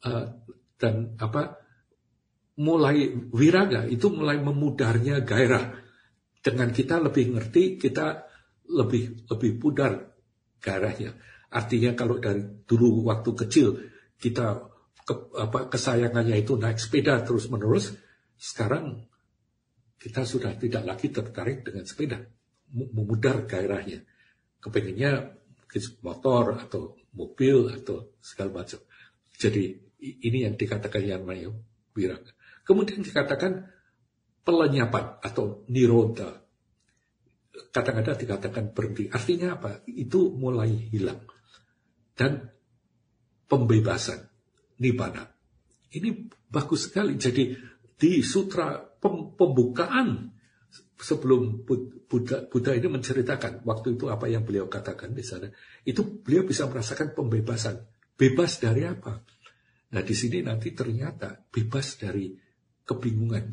uh, 0.04 0.26
dan 0.80 1.16
apa 1.20 1.61
mulai 2.61 3.12
wiraga 3.32 3.88
itu 3.88 4.12
mulai 4.12 4.40
memudarnya 4.40 5.25
gairah. 5.25 5.80
Dengan 6.40 6.73
kita 6.73 6.97
lebih 6.97 7.37
ngerti, 7.37 7.76
kita 7.76 8.25
lebih 8.73 9.28
lebih 9.28 9.61
pudar 9.61 9.92
garahnya. 10.61 11.12
Artinya 11.52 11.92
kalau 11.92 12.16
dari 12.16 12.64
dulu 12.64 13.04
waktu 13.12 13.30
kecil 13.44 13.68
kita 14.16 14.70
ke, 15.04 15.14
apa, 15.37 15.68
kesayangannya 15.68 16.40
itu 16.40 16.56
naik 16.56 16.80
sepeda 16.80 17.20
terus 17.26 17.50
menerus, 17.52 17.92
sekarang 18.38 19.04
kita 20.00 20.25
sudah 20.25 20.56
tidak 20.56 20.87
lagi 20.87 21.12
tertarik 21.12 21.61
dengan 21.66 21.85
sepeda, 21.85 22.25
memudar 22.73 23.47
gairahnya. 23.47 24.03
Kepengennya 24.61 25.41
motor 26.03 26.59
atau 26.59 26.99
mobil 27.15 27.71
atau 27.71 28.15
segala 28.21 28.62
macam. 28.62 28.79
Jadi 29.35 29.79
ini 30.00 30.45
yang 30.45 30.55
dikatakan 30.59 31.00
yang 31.05 31.23
namanya 31.25 31.55
wiraga. 31.95 32.33
Kemudian 32.67 33.03
dikatakan 33.03 33.67
pelenyapan 34.45 35.21
atau 35.23 35.65
niroda. 35.69 36.43
Kadang-kadang 37.71 38.17
dikatakan 38.17 38.65
berhenti. 38.73 39.11
Artinya 39.11 39.59
apa? 39.59 39.85
Itu 39.87 40.33
mulai 40.33 40.91
hilang. 40.91 41.23
Dan 42.15 42.50
pembebasan, 43.50 44.29
nibbana. 44.79 45.27
Ini 45.91 46.31
bagus 46.47 46.89
sekali. 46.89 47.19
Jadi 47.19 47.53
di 48.00 48.23
sutra 48.23 48.81
pembukaan 49.37 50.31
sebelum 51.00 51.65
Buddha, 51.65 52.45
Buddha 52.47 52.77
ini 52.77 52.89
menceritakan 52.93 53.65
waktu 53.65 53.97
itu 53.97 54.12
apa 54.12 54.29
yang 54.29 54.45
beliau 54.45 54.69
katakan 54.69 55.17
di 55.17 55.25
sana, 55.25 55.49
itu 55.83 56.05
beliau 56.05 56.45
bisa 56.45 56.69
merasakan 56.69 57.17
pembebasan. 57.17 57.81
Bebas 58.21 58.61
dari 58.61 58.85
apa? 58.85 59.17
Nah 59.91 60.03
di 60.05 60.15
sini 60.15 60.45
nanti 60.45 60.77
ternyata 60.77 61.41
bebas 61.49 61.97
dari 61.97 62.31
kebingungan, 62.85 63.49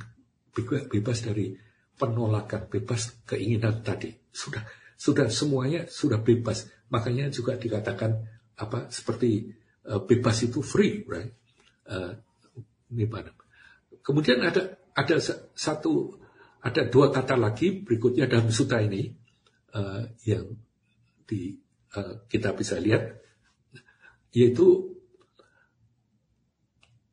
bebas 0.92 1.24
dari 1.24 1.56
penolakan, 1.98 2.68
bebas 2.68 3.24
keinginan 3.26 3.82
tadi. 3.82 4.12
Sudah 4.30 4.62
sudah 5.00 5.32
semuanya 5.32 5.88
sudah 5.88 6.20
bebas. 6.20 6.68
Makanya 6.92 7.32
juga 7.32 7.56
dikatakan 7.56 8.12
apa 8.60 8.92
seperti 8.92 9.50
uh, 9.88 10.04
bebas 10.04 10.46
itu 10.46 10.60
free, 10.60 11.08
right? 11.08 11.32
Uh, 11.88 12.14
nibbana. 12.92 13.32
Kemudian 14.04 14.44
ada 14.44 14.78
ada 14.94 15.16
satu 15.56 16.22
ada 16.68 16.84
dua 16.92 17.08
kata 17.16 17.40
lagi 17.40 17.80
berikutnya 17.80 18.28
dalam 18.28 18.52
suta 18.52 18.84
ini 18.84 19.08
uh, 19.72 20.04
yang 20.28 20.52
di 21.24 21.56
uh, 21.96 22.28
kita 22.28 22.52
bisa 22.52 22.76
lihat 22.76 23.24
yaitu 24.36 25.00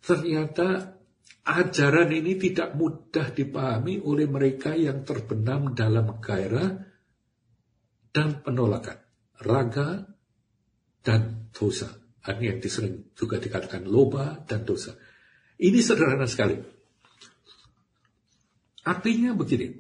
ternyata 0.03 0.99
ajaran 1.47 2.11
ini 2.11 2.35
tidak 2.35 2.75
mudah 2.75 3.31
dipahami 3.31 4.03
oleh 4.03 4.27
mereka 4.27 4.75
yang 4.75 5.07
terbenam 5.07 5.73
dalam 5.73 6.19
gairah 6.19 6.83
dan 8.11 8.43
penolakan 8.43 8.99
raga 9.39 10.09
dan 11.05 11.51
dosa. 11.53 11.93
Ini 12.25 12.57
yang 12.57 12.59
disering 12.65 13.13
juga 13.13 13.37
dikatakan 13.37 13.85
loba 13.85 14.41
dan 14.49 14.65
dosa. 14.65 14.97
Ini 15.61 15.79
sederhana 15.85 16.25
sekali. 16.25 16.74
Artinya 18.85 19.33
begini, 19.33 19.73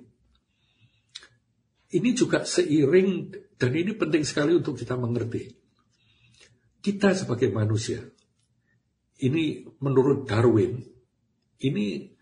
ini 1.94 2.10
juga 2.16 2.42
seiring 2.42 3.10
dan 3.54 3.70
ini 3.76 3.92
penting 3.94 4.24
sekali 4.24 4.56
untuk 4.56 4.80
kita 4.80 4.96
mengerti. 4.96 5.52
Kita 6.84 7.16
sebagai 7.16 7.48
manusia, 7.48 8.04
ini 9.24 9.64
menurut 9.80 10.28
Darwin, 10.28 10.84
ini 11.64 12.12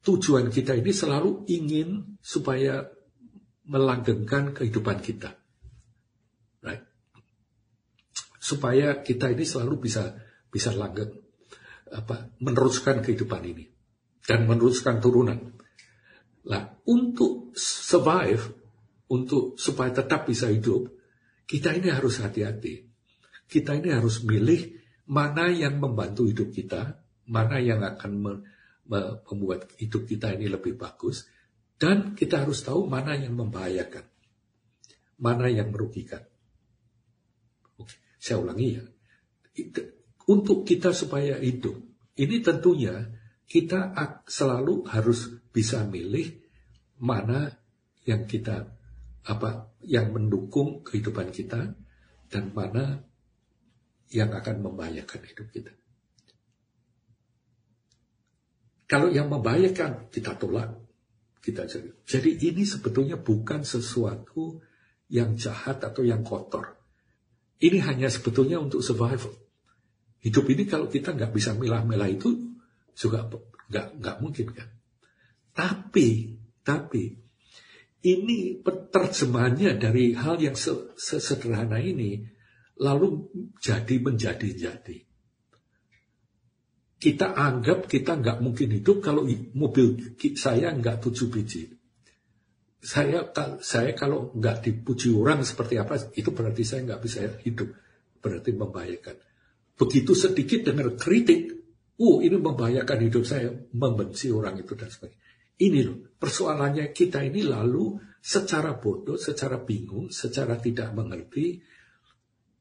tujuan 0.00 0.48
kita 0.48 0.72
ini 0.72 0.92
selalu 0.94 1.44
ingin 1.52 2.16
supaya 2.22 2.86
melanggengkan 3.68 4.56
kehidupan 4.56 5.04
kita. 5.04 5.36
Right? 6.64 6.84
Supaya 8.40 9.04
kita 9.04 9.28
ini 9.28 9.44
selalu 9.44 9.84
bisa 9.84 10.16
bisa 10.50 10.72
langgeng 10.74 11.12
apa 11.90 12.30
meneruskan 12.40 13.02
kehidupan 13.02 13.42
ini 13.44 13.68
dan 14.24 14.46
meneruskan 14.48 15.02
turunan. 15.02 15.59
Lah, 16.48 16.80
untuk 16.88 17.52
survive, 17.58 18.40
untuk 19.12 19.60
supaya 19.60 19.92
tetap 19.92 20.24
bisa 20.24 20.48
hidup, 20.48 20.88
kita 21.44 21.74
ini 21.74 21.90
harus 21.90 22.22
hati-hati. 22.22 22.86
Kita 23.50 23.74
ini 23.74 23.90
harus 23.90 24.22
milih 24.22 24.78
mana 25.10 25.50
yang 25.50 25.82
membantu 25.82 26.30
hidup 26.30 26.54
kita, 26.54 27.02
mana 27.26 27.58
yang 27.58 27.82
akan 27.82 28.12
me, 28.14 28.32
me, 28.86 29.00
membuat 29.26 29.66
hidup 29.76 30.06
kita 30.06 30.30
ini 30.38 30.46
lebih 30.46 30.78
bagus, 30.78 31.26
dan 31.74 32.14
kita 32.14 32.46
harus 32.46 32.62
tahu 32.62 32.86
mana 32.86 33.18
yang 33.18 33.34
membahayakan, 33.34 34.06
mana 35.18 35.50
yang 35.50 35.74
merugikan. 35.74 36.22
Oke, 37.74 37.98
saya 38.22 38.38
ulangi 38.38 38.78
ya. 38.78 38.84
Untuk 40.30 40.62
kita 40.62 40.94
supaya 40.94 41.42
hidup, 41.42 41.74
ini 42.14 42.38
tentunya 42.38 43.10
kita 43.50 43.90
selalu 44.30 44.86
harus 44.86 45.39
bisa 45.50 45.82
milih 45.86 46.40
mana 47.02 47.50
yang 48.06 48.24
kita 48.24 48.66
apa 49.26 49.76
yang 49.84 50.14
mendukung 50.14 50.80
kehidupan 50.86 51.28
kita 51.34 51.76
dan 52.30 52.44
mana 52.54 53.04
yang 54.10 54.30
akan 54.34 54.64
membahayakan 54.64 55.22
hidup 55.22 55.48
kita. 55.54 55.72
Kalau 58.90 59.06
yang 59.06 59.30
membahayakan 59.30 60.10
kita 60.10 60.34
tolak, 60.34 60.74
kita 61.38 61.62
jadi. 61.70 61.94
Jadi 62.02 62.30
ini 62.50 62.66
sebetulnya 62.66 63.14
bukan 63.14 63.62
sesuatu 63.62 64.58
yang 65.06 65.38
jahat 65.38 65.78
atau 65.86 66.02
yang 66.02 66.26
kotor. 66.26 66.74
Ini 67.62 67.78
hanya 67.86 68.10
sebetulnya 68.10 68.58
untuk 68.58 68.82
survival. 68.82 69.30
Hidup 70.20 70.44
ini 70.50 70.66
kalau 70.66 70.90
kita 70.90 71.14
nggak 71.14 71.32
bisa 71.32 71.54
milah-milah 71.54 72.10
itu 72.10 72.34
juga 72.98 73.30
nggak 73.70 73.86
nggak 74.02 74.16
mungkin 74.18 74.46
kan. 74.52 74.68
Tapi 75.54 76.40
tapi 76.60 77.04
ini 78.00 78.64
terjemahannya 78.64 79.76
dari 79.76 80.16
hal 80.16 80.40
yang 80.40 80.56
sesederhana 80.56 81.76
ini 81.76 82.24
lalu 82.80 83.28
jadi 83.60 83.96
menjadi-jadi. 84.00 84.98
Kita 87.00 87.32
anggap 87.32 87.88
kita 87.88 88.20
nggak 88.20 88.38
mungkin 88.44 88.76
hidup 88.76 89.00
kalau 89.04 89.24
mobil 89.56 90.16
saya 90.36 90.72
nggak 90.72 91.00
tujuh 91.00 91.28
biji. 91.32 91.68
Saya 92.80 93.28
saya 93.60 93.92
kalau 93.92 94.32
nggak 94.32 94.64
dipuji 94.64 95.12
orang 95.12 95.44
seperti 95.44 95.76
apa 95.76 96.00
itu 96.16 96.32
berarti 96.32 96.64
saya 96.64 96.88
nggak 96.88 97.00
bisa 97.04 97.24
hidup, 97.44 97.68
berarti 98.24 98.56
membahayakan. 98.56 99.16
Begitu 99.76 100.12
sedikit 100.12 100.60
dengar 100.64 100.96
kritik, 100.96 101.52
oh 102.00 102.20
ini 102.20 102.36
membahayakan 102.36 102.98
hidup 103.00 103.24
saya, 103.24 103.48
membenci 103.72 104.28
orang 104.32 104.60
itu 104.60 104.72
dan 104.76 104.92
sebagainya. 104.92 105.29
Ini 105.60 105.80
loh, 105.84 106.16
persoalannya 106.16 106.88
kita 106.88 107.20
ini 107.20 107.44
lalu 107.44 107.92
secara 108.20 108.80
bodoh, 108.80 109.20
secara 109.20 109.60
bingung, 109.60 110.08
secara 110.08 110.56
tidak 110.56 110.96
mengerti, 110.96 111.60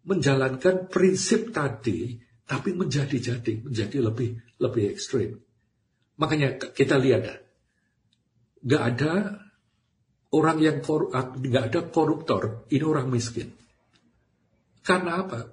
menjalankan 0.03 0.91
prinsip 0.91 1.55
tadi, 1.55 2.19
tapi 2.43 2.75
menjadi-jadi, 2.75 3.63
menjadi 3.63 3.97
lebih 4.03 4.29
lebih 4.59 4.91
ekstrim. 4.91 5.39
Makanya 6.19 6.59
kita 6.75 6.99
lihat 6.99 7.39
nggak 8.59 8.83
ada 8.83 9.39
orang 10.35 10.59
yang 10.59 10.83
nggak 10.83 11.65
ada 11.71 11.87
koruptor, 11.87 12.67
ini 12.67 12.83
orang 12.83 13.07
miskin. 13.07 13.55
Karena 14.83 15.23
apa? 15.23 15.47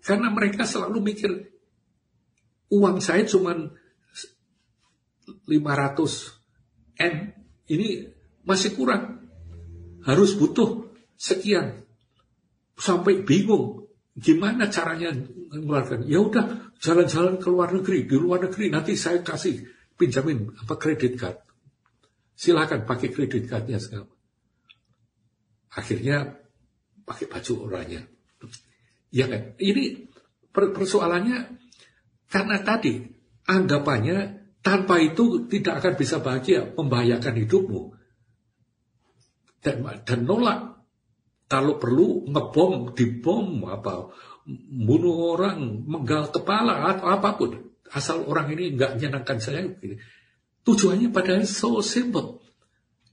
Karena 0.00 0.32
mereka 0.32 0.64
selalu 0.64 0.98
mikir 1.02 1.32
uang 2.70 3.02
saya 3.04 3.26
cuma 3.26 3.52
500 3.56 6.35
M 6.96 7.14
ini 7.68 8.08
masih 8.46 8.72
kurang. 8.76 9.26
Harus 10.06 10.38
butuh 10.38 10.86
sekian. 11.18 11.82
Sampai 12.76 13.24
bingung 13.24 13.88
gimana 14.16 14.68
caranya 14.72 15.12
mengeluarkan. 15.52 16.08
Ya 16.08 16.24
udah 16.24 16.72
jalan-jalan 16.80 17.36
ke 17.36 17.48
luar 17.52 17.72
negeri, 17.72 18.08
di 18.08 18.16
luar 18.16 18.48
negeri 18.48 18.72
nanti 18.72 18.96
saya 18.96 19.20
kasih 19.20 19.64
pinjamin 19.96 20.52
apa 20.56 20.76
kredit 20.76 21.20
card. 21.20 21.36
Silakan 22.36 22.84
pakai 22.84 23.08
kredit 23.12 23.48
cardnya 23.48 23.80
sekarang. 23.80 24.12
Akhirnya 25.76 26.36
pakai 27.04 27.26
baju 27.28 27.52
orangnya. 27.68 28.04
Ya 29.12 29.28
kan? 29.28 29.56
Ini 29.56 30.12
persoalannya 30.52 31.38
karena 32.28 32.56
tadi 32.64 33.00
anggapannya 33.48 34.45
tanpa 34.66 34.98
itu 34.98 35.46
tidak 35.46 35.78
akan 35.78 35.94
bisa 35.94 36.18
bahagia, 36.18 36.74
membahayakan 36.74 37.38
hidupmu. 37.38 37.94
Dan, 39.62 39.86
dan 40.02 40.20
nolak. 40.26 40.82
Kalau 41.46 41.78
perlu 41.78 42.26
ngebom, 42.26 42.90
dibom, 42.90 43.62
apa, 43.70 44.10
bunuh 44.74 45.38
orang, 45.38 45.86
menggal 45.86 46.34
kepala, 46.34 46.90
atau 46.90 47.06
apa 47.06 47.38
pun. 47.38 47.78
Asal 47.94 48.26
orang 48.26 48.50
ini 48.58 48.74
nggak 48.74 48.98
menyenangkan 48.98 49.38
saya. 49.38 49.62
Tujuannya 50.66 51.14
padahal 51.14 51.46
so 51.46 51.78
simple. 51.78 52.42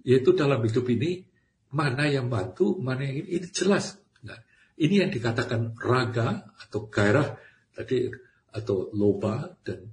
Yaitu 0.02 0.34
dalam 0.34 0.58
hidup 0.66 0.89
ini, 0.89 1.22
mana 1.70 2.10
yang 2.10 2.34
bantu, 2.34 2.82
mana 2.82 3.06
yang 3.06 3.30
ini, 3.30 3.30
ini 3.38 3.48
jelas. 3.54 4.02
Nah, 4.26 4.42
ini 4.82 5.06
yang 5.06 5.13
dikatakan 5.13 5.78
raga 5.78 6.50
atau 6.66 6.89
gairah. 6.89 7.38
Tadi 7.78 8.10
atau 8.54 8.89
loba 8.98 9.54
dan 9.62 9.93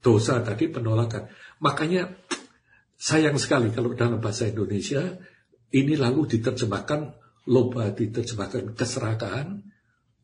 dosa 0.00 0.40
tadi 0.40 0.68
penolakan. 0.72 1.28
Makanya 1.60 2.08
sayang 2.96 3.36
sekali 3.36 3.72
kalau 3.72 3.92
dalam 3.96 4.20
bahasa 4.20 4.48
Indonesia 4.48 5.00
ini 5.70 5.94
lalu 5.94 6.26
diterjemahkan 6.26 7.00
loba 7.48 7.92
diterjemahkan 7.94 8.76
keserakahan, 8.76 9.64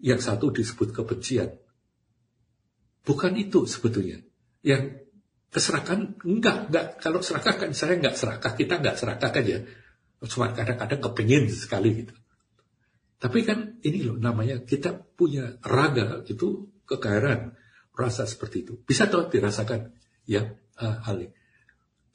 yang 0.00 0.20
satu 0.20 0.52
disebut 0.52 0.92
kebencian. 0.92 1.56
Bukan 3.06 3.32
itu 3.38 3.64
sebetulnya. 3.64 4.20
Yang 4.60 5.08
keserakahan 5.48 6.20
enggak, 6.26 6.68
enggak. 6.68 6.86
Kalau 7.00 7.22
serakah 7.22 7.54
kan 7.56 7.70
saya 7.72 7.96
enggak 7.96 8.18
serakah, 8.18 8.52
kita 8.52 8.82
enggak 8.82 8.96
serakah 9.00 9.30
kan 9.32 9.44
ya. 9.46 9.62
Cuma 10.26 10.52
kadang-kadang 10.52 11.00
kepingin 11.00 11.48
sekali 11.48 12.04
gitu. 12.04 12.14
Tapi 13.16 13.46
kan 13.48 13.80
ini 13.80 14.04
loh 14.04 14.20
namanya 14.20 14.60
kita 14.60 14.92
punya 14.92 15.56
raga 15.64 16.20
itu 16.28 16.68
kegairan 16.84 17.56
rasa 17.96 18.28
seperti 18.28 18.62
itu. 18.62 18.74
Bisa 18.84 19.08
tuh 19.08 19.32
dirasakan 19.32 19.96
ya 20.28 20.44
uh, 20.78 20.96
hal 21.02 21.16
ini. 21.24 21.32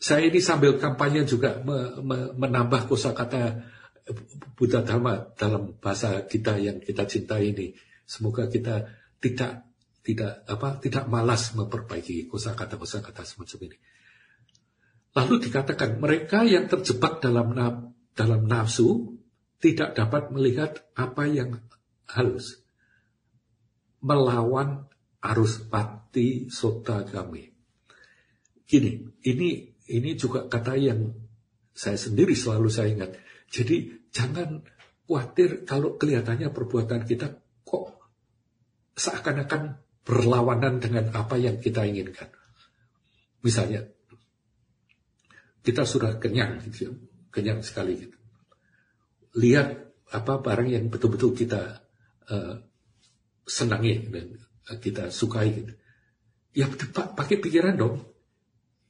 Saya 0.01 0.29
ini 0.29 0.41
sambil 0.41 0.81
kampanye 0.81 1.25
juga 1.25 1.61
me, 1.61 2.01
me, 2.01 2.17
menambah 2.33 2.89
kosakata 2.89 3.61
Buddha 4.57 4.81
Dharma 4.81 5.29
dalam 5.37 5.77
bahasa 5.77 6.25
kita 6.25 6.57
yang 6.57 6.81
kita 6.81 7.05
cintai 7.05 7.53
ini. 7.53 7.73
Semoga 8.05 8.49
kita 8.49 8.89
tidak 9.21 9.69
tidak 10.01 10.41
apa 10.49 10.81
tidak 10.81 11.05
malas 11.05 11.53
memperbaiki 11.53 12.25
kosakata-kosakata 12.25 13.21
semacam 13.21 13.69
ini. 13.69 13.77
Lalu 15.11 15.35
dikatakan 15.49 16.01
mereka 16.01 16.41
yang 16.47 16.65
terjebak 16.65 17.21
dalam 17.21 17.53
dalam 18.17 18.41
nafsu 18.49 19.21
tidak 19.61 19.93
dapat 19.93 20.33
melihat 20.33 20.81
apa 20.97 21.29
yang 21.29 21.61
halus. 22.09 22.65
Melawan 24.01 24.89
arus 25.21 25.65
pati 25.69 26.49
sota 26.49 27.05
kami. 27.05 27.45
Gini, 28.65 28.91
ini 29.27 29.49
ini 29.91 30.09
juga 30.15 30.47
kata 30.47 30.73
yang 30.79 31.11
saya 31.71 31.99
sendiri 31.99 32.33
selalu 32.33 32.69
saya 32.71 32.89
ingat. 32.91 33.11
Jadi 33.51 34.07
jangan 34.09 34.63
khawatir 35.05 35.67
kalau 35.67 35.99
kelihatannya 35.99 36.49
perbuatan 36.55 37.03
kita 37.03 37.35
kok 37.67 37.99
seakan-akan 38.95 39.77
berlawanan 40.07 40.79
dengan 40.79 41.11
apa 41.13 41.35
yang 41.35 41.59
kita 41.59 41.83
inginkan. 41.83 42.31
Misalnya, 43.43 43.85
kita 45.61 45.83
sudah 45.83 46.17
kenyang, 46.17 46.61
gitu, 46.63 46.95
kenyang 47.29 47.59
sekali. 47.61 47.97
Gitu 47.97 48.21
lihat 49.37 49.95
apa 50.11 50.43
barang 50.43 50.67
yang 50.67 50.85
betul-betul 50.91 51.31
kita 51.31 51.87
uh, 52.27 52.55
senangi 53.47 54.11
dan 54.11 54.35
kita 54.67 55.09
sukai 55.09 55.49
gitu. 55.55 55.73
Ya 56.51 56.67
pakai 56.93 57.39
pikiran 57.39 57.75
dong. 57.79 58.05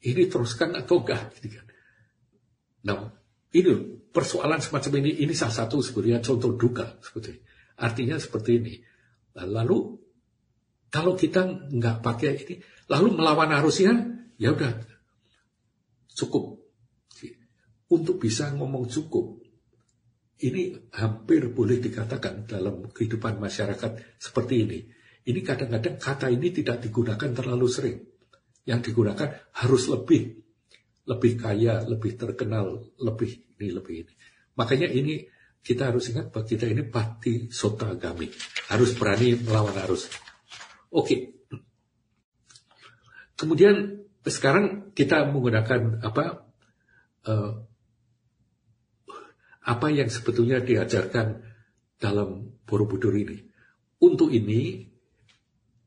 Ini 0.01 0.27
teruskan 0.27 0.73
atau 0.73 1.05
enggak 1.05 1.37
gitu 1.37 1.61
kan. 1.61 1.65
Nah, 2.81 3.13
ini 3.53 4.01
persoalan 4.09 4.57
semacam 4.57 5.05
ini 5.05 5.21
ini 5.21 5.33
salah 5.37 5.65
satu 5.65 5.77
sebenarnya 5.79 6.25
contoh 6.25 6.57
duka 6.57 6.97
seperti 7.05 7.37
artinya 7.77 8.17
seperti 8.17 8.51
ini. 8.57 8.73
Nah, 9.37 9.45
lalu 9.45 10.01
kalau 10.91 11.15
kita 11.15 11.71
nggak 11.71 12.03
pakai 12.03 12.31
ini, 12.43 12.55
lalu 12.91 13.15
melawan 13.15 13.55
arusnya, 13.55 13.95
ya 14.35 14.51
udah 14.51 14.75
cukup. 16.11 16.59
Untuk 17.91 18.23
bisa 18.23 18.51
ngomong 18.55 18.87
cukup, 18.87 19.39
ini 20.43 20.75
hampir 20.95 21.51
boleh 21.51 21.79
dikatakan 21.79 22.47
dalam 22.47 22.87
kehidupan 22.91 23.39
masyarakat 23.39 24.19
seperti 24.19 24.55
ini. 24.67 24.79
Ini 25.21 25.39
kadang-kadang 25.45 26.01
kata 26.01 26.27
ini 26.33 26.49
tidak 26.49 26.81
digunakan 26.81 27.29
terlalu 27.29 27.67
sering. 27.69 27.97
Yang 28.65 28.93
digunakan 28.93 29.29
harus 29.57 29.89
lebih, 29.89 30.37
lebih 31.05 31.33
kaya, 31.37 31.81
lebih 31.85 32.17
terkenal, 32.17 32.89
lebih 32.97 33.41
ini, 33.57 33.67
lebih 33.69 33.95
ini. 34.05 34.13
Makanya 34.57 34.89
ini 34.89 35.25
kita 35.61 35.93
harus 35.93 36.09
ingat 36.09 36.33
bahwa 36.33 36.45
kita 36.45 36.65
ini 36.65 36.81
pati 36.85 37.53
sota 37.53 37.93
agami. 37.93 38.29
Harus 38.73 38.97
berani 38.97 39.37
melawan 39.37 39.77
arus. 39.85 40.09
Oke. 40.89 41.37
Kemudian 43.37 44.05
sekarang 44.25 44.93
kita 44.93 45.25
menggunakan 45.29 46.01
apa? 46.01 46.45
Uh, 47.21 47.69
apa 49.61 49.93
yang 49.93 50.09
sebetulnya 50.09 50.57
diajarkan 50.57 51.45
dalam 52.01 52.57
Borobudur 52.65 53.13
ini. 53.13 53.45
Untuk 54.01 54.33
ini, 54.33 54.89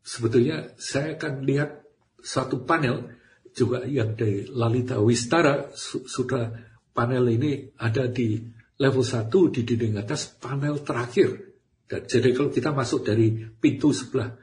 sebetulnya 0.05 0.77
saya 0.77 1.17
akan 1.17 1.49
lihat 1.49 1.81
satu 2.21 2.69
panel 2.69 3.09
juga 3.57 3.88
yang 3.88 4.12
dari 4.12 4.45
Lalita 4.53 5.01
Wistara 5.01 5.73
sudah 5.75 6.53
panel 6.93 7.25
ini 7.33 7.73
ada 7.81 8.05
di 8.12 8.37
level 8.79 9.05
1 9.07 9.31
di 9.55 9.61
dinding 9.64 9.97
atas 9.97 10.29
panel 10.37 10.85
terakhir. 10.85 11.57
Dan 11.88 12.05
jadi 12.05 12.35
kalau 12.37 12.51
kita 12.53 12.75
masuk 12.75 13.07
dari 13.07 13.33
pintu 13.57 13.95
sebelah 13.95 14.35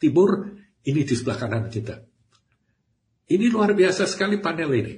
timur, 0.00 0.46
ini 0.88 1.00
di 1.04 1.14
sebelah 1.14 1.38
kanan 1.38 1.66
kita. 1.68 2.00
Ini 3.28 3.46
luar 3.52 3.76
biasa 3.76 4.08
sekali 4.08 4.40
panel 4.40 4.70
ini. 4.72 4.94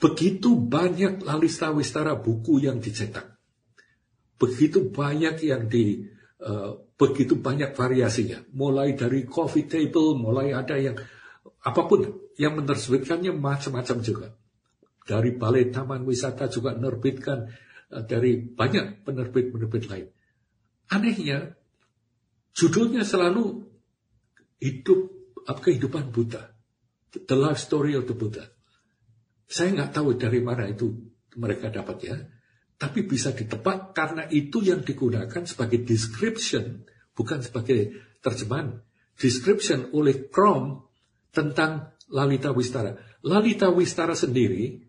Begitu 0.00 0.56
banyak 0.56 1.22
lalista 1.22 1.70
wistara 1.70 2.16
buku 2.16 2.66
yang 2.66 2.82
dicetak. 2.82 3.36
Begitu 4.40 4.90
banyak 4.90 5.44
yang 5.44 5.68
di 5.68 6.02
uh, 6.40 6.72
begitu 7.00 7.40
banyak 7.40 7.72
variasinya. 7.72 8.44
Mulai 8.52 8.92
dari 8.92 9.24
coffee 9.24 9.64
table, 9.64 10.20
mulai 10.20 10.52
ada 10.52 10.76
yang 10.76 11.00
apa 11.64 11.82
pun 11.88 12.28
yang 12.36 12.60
menerbitkannya 12.60 13.32
macam-macam 13.32 13.96
juga. 14.04 14.28
Dari 15.00 15.32
Balai 15.32 15.72
Taman 15.72 16.04
Wisata 16.04 16.52
juga 16.52 16.76
menerbitkan 16.76 17.48
uh, 17.96 18.04
dari 18.04 18.36
banyak 18.44 19.08
penerbit-penerbit 19.08 19.84
lain. 19.88 20.06
Anehnya, 20.92 21.56
judulnya 22.52 23.00
selalu 23.00 23.64
hidup 24.60 25.00
kehidupan 25.48 26.12
Buddha. 26.12 26.52
The 27.10 27.34
life 27.34 27.58
story 27.58 27.96
of 27.96 28.06
the 28.06 28.14
Buddha. 28.14 28.46
Saya 29.50 29.74
nggak 29.74 29.90
tahu 29.90 30.14
dari 30.14 30.38
mana 30.38 30.68
itu 30.70 30.94
mereka 31.34 31.72
dapat 31.72 31.96
ya. 32.06 32.16
Tapi 32.80 33.04
bisa 33.04 33.34
ditebak 33.34 33.92
karena 33.92 34.30
itu 34.30 34.62
yang 34.62 34.80
digunakan 34.86 35.42
sebagai 35.42 35.82
description, 35.82 36.86
bukan 37.20 37.44
sebagai 37.44 37.92
terjemahan. 38.24 38.80
Description 39.20 39.92
oleh 39.92 40.32
Chrome 40.32 40.88
tentang 41.28 41.92
Lalita 42.08 42.56
Wistara. 42.56 42.96
Lalita 43.28 43.68
Wistara 43.68 44.16
sendiri, 44.16 44.80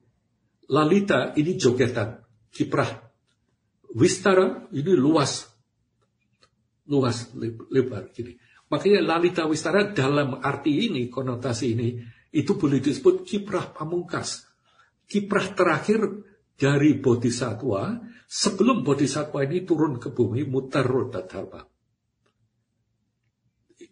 Lalita 0.71 1.35
ini 1.35 1.59
jogetan, 1.59 2.23
kiprah. 2.47 3.11
Wistara 3.91 4.71
ini 4.71 4.95
luas, 4.95 5.51
luas, 6.87 7.27
lebar 7.67 8.07
gini. 8.15 8.39
Makanya 8.71 9.03
Lalita 9.03 9.43
Wistara 9.43 9.91
dalam 9.91 10.39
arti 10.39 10.87
ini, 10.87 11.11
konotasi 11.11 11.75
ini, 11.75 11.99
itu 12.31 12.55
boleh 12.55 12.79
disebut 12.79 13.27
kiprah 13.27 13.75
pamungkas 13.75 14.47
kiprah 15.11 15.51
terakhir 15.51 15.99
dari 16.55 16.95
bodhisatwa 16.95 17.99
sebelum 18.23 18.87
bodhisatwa 18.87 19.43
ini 19.43 19.67
turun 19.67 19.99
ke 19.99 20.15
bumi 20.15 20.47
mutar 20.47 20.87
roda 20.87 21.27
dharma. 21.27 21.67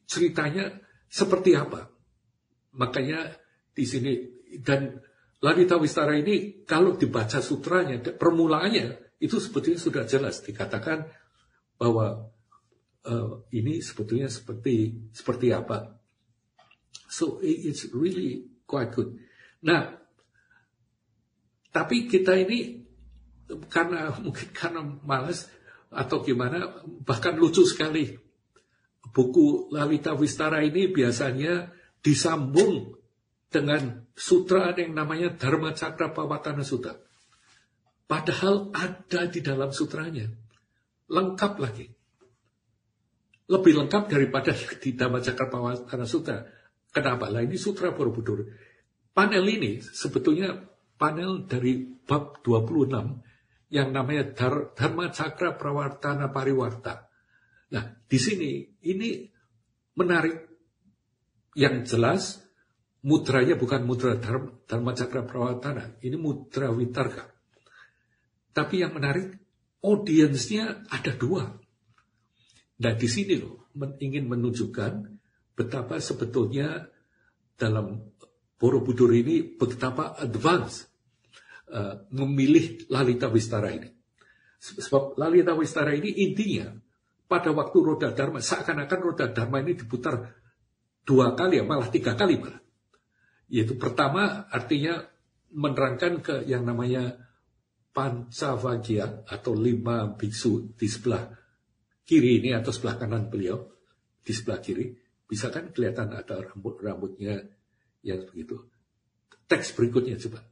Ceritanya 0.10 0.74
seperti 1.06 1.54
apa? 1.54 1.86
Makanya 2.74 3.30
di 3.70 3.86
sini 3.86 4.14
dan 4.58 4.98
Lalita 5.40 5.78
Wistara 5.78 6.18
ini 6.18 6.66
kalau 6.66 6.98
dibaca 6.98 7.40
sutranya, 7.40 8.02
permulaannya 8.02 9.18
itu 9.22 9.38
sebetulnya 9.38 9.78
sudah 9.78 10.04
jelas 10.10 10.42
dikatakan 10.42 11.08
bahwa 11.78 12.28
uh, 13.06 13.34
ini 13.54 13.80
sebetulnya 13.80 14.28
seperti 14.28 15.08
seperti 15.14 15.54
apa. 15.54 15.96
So 17.08 17.40
it's 17.46 17.88
really 17.94 18.50
quite 18.66 18.92
good. 18.92 19.16
Nah, 19.64 19.96
tapi 21.70 22.10
kita 22.10 22.36
ini 22.36 22.84
karena 23.72 24.12
mungkin 24.24 24.48
karena 24.52 24.82
malas 24.84 25.48
atau 25.90 26.22
gimana 26.22 26.86
bahkan 27.02 27.34
lucu 27.34 27.66
sekali 27.66 28.29
buku 29.10 29.72
Lalita 29.74 30.14
Wistara 30.14 30.62
ini 30.62 30.92
biasanya 30.92 31.72
disambung 32.00 32.96
dengan 33.50 34.06
sutra 34.14 34.72
yang 34.78 34.94
namanya 34.94 35.34
Dharma 35.34 35.74
Cakra 35.74 36.14
Pawatana 36.14 36.62
Sutta. 36.62 36.96
Padahal 38.06 38.74
ada 38.74 39.30
di 39.30 39.40
dalam 39.42 39.74
sutranya. 39.74 40.30
Lengkap 41.10 41.54
lagi. 41.58 41.86
Lebih 43.50 43.74
lengkap 43.86 44.04
daripada 44.10 44.54
di 44.84 44.90
Dharma 44.94 45.20
Cakra 45.20 45.50
Pawatana 45.50 46.06
Sutta. 46.06 46.46
Kenapa? 46.90 47.30
Lah 47.30 47.42
ini 47.42 47.58
sutra 47.58 47.94
Borobudur. 47.94 48.46
Panel 49.14 49.46
ini 49.50 49.82
sebetulnya 49.82 50.54
panel 50.98 51.46
dari 51.50 51.82
bab 51.82 52.42
26 52.46 53.74
yang 53.74 53.90
namanya 53.94 54.34
Dharma 54.74 55.10
Cakra 55.10 55.58
Prawartana 55.58 56.30
Pariwarta. 56.30 57.09
Nah, 57.70 57.84
di 58.06 58.18
sini 58.18 58.66
ini 58.86 59.30
menarik 59.98 60.36
yang 61.54 61.86
jelas 61.86 62.42
mudranya 63.04 63.56
bukan 63.56 63.88
mudra 63.88 64.20
dharma, 64.20 64.92
cakra 64.96 65.24
prawatana, 65.24 66.00
ini 66.04 66.18
mudra 66.20 66.72
witarka. 66.72 67.32
Tapi 68.52 68.84
yang 68.84 68.92
menarik, 68.92 69.40
audiensnya 69.80 70.84
ada 70.92 71.16
dua. 71.16 71.48
Nah 72.80 72.94
di 72.96 73.08
sini 73.08 73.40
loh, 73.40 73.72
ingin 74.00 74.28
menunjukkan 74.28 74.92
betapa 75.56 76.00
sebetulnya 76.00 76.88
dalam 77.60 78.16
Borobudur 78.60 79.16
ini 79.16 79.56
betapa 79.56 80.20
advance 80.20 80.84
uh, 81.72 82.04
memilih 82.12 82.92
Lalita 82.92 83.32
Wistara 83.32 83.72
ini. 83.72 83.88
Sebab 84.60 85.16
Lalita 85.16 85.56
Wistara 85.56 85.96
ini 85.96 86.12
intinya 86.28 86.68
pada 87.30 87.54
waktu 87.54 87.78
roda 87.78 88.10
dharma 88.10 88.42
seakan-akan 88.42 89.00
roda 89.06 89.30
dharma 89.30 89.62
ini 89.62 89.78
diputar 89.78 90.34
dua 91.06 91.38
kali 91.38 91.62
ya 91.62 91.64
malah 91.64 91.94
tiga 91.94 92.18
kali 92.18 92.42
malah. 92.42 92.58
Yaitu 93.54 93.78
pertama 93.78 94.50
artinya 94.50 95.06
menerangkan 95.54 96.26
ke 96.26 96.36
yang 96.50 96.66
namanya 96.66 97.30
Pancavagya 97.90 99.26
atau 99.26 99.58
lima 99.58 100.14
biksu 100.14 100.78
di 100.78 100.86
sebelah 100.86 101.26
kiri 102.06 102.42
ini 102.42 102.54
atau 102.54 102.70
sebelah 102.70 103.02
kanan 103.02 103.34
beliau 103.34 103.66
di 104.22 104.30
sebelah 104.30 104.62
kiri 104.62 104.94
bisa 105.26 105.50
kan 105.50 105.74
kelihatan 105.74 106.14
ada 106.14 106.42
rambut-rambutnya 106.42 107.46
yang 108.06 108.26
begitu. 108.30 108.58
Teks 109.50 109.74
berikutnya 109.74 110.18
coba. 110.22 110.46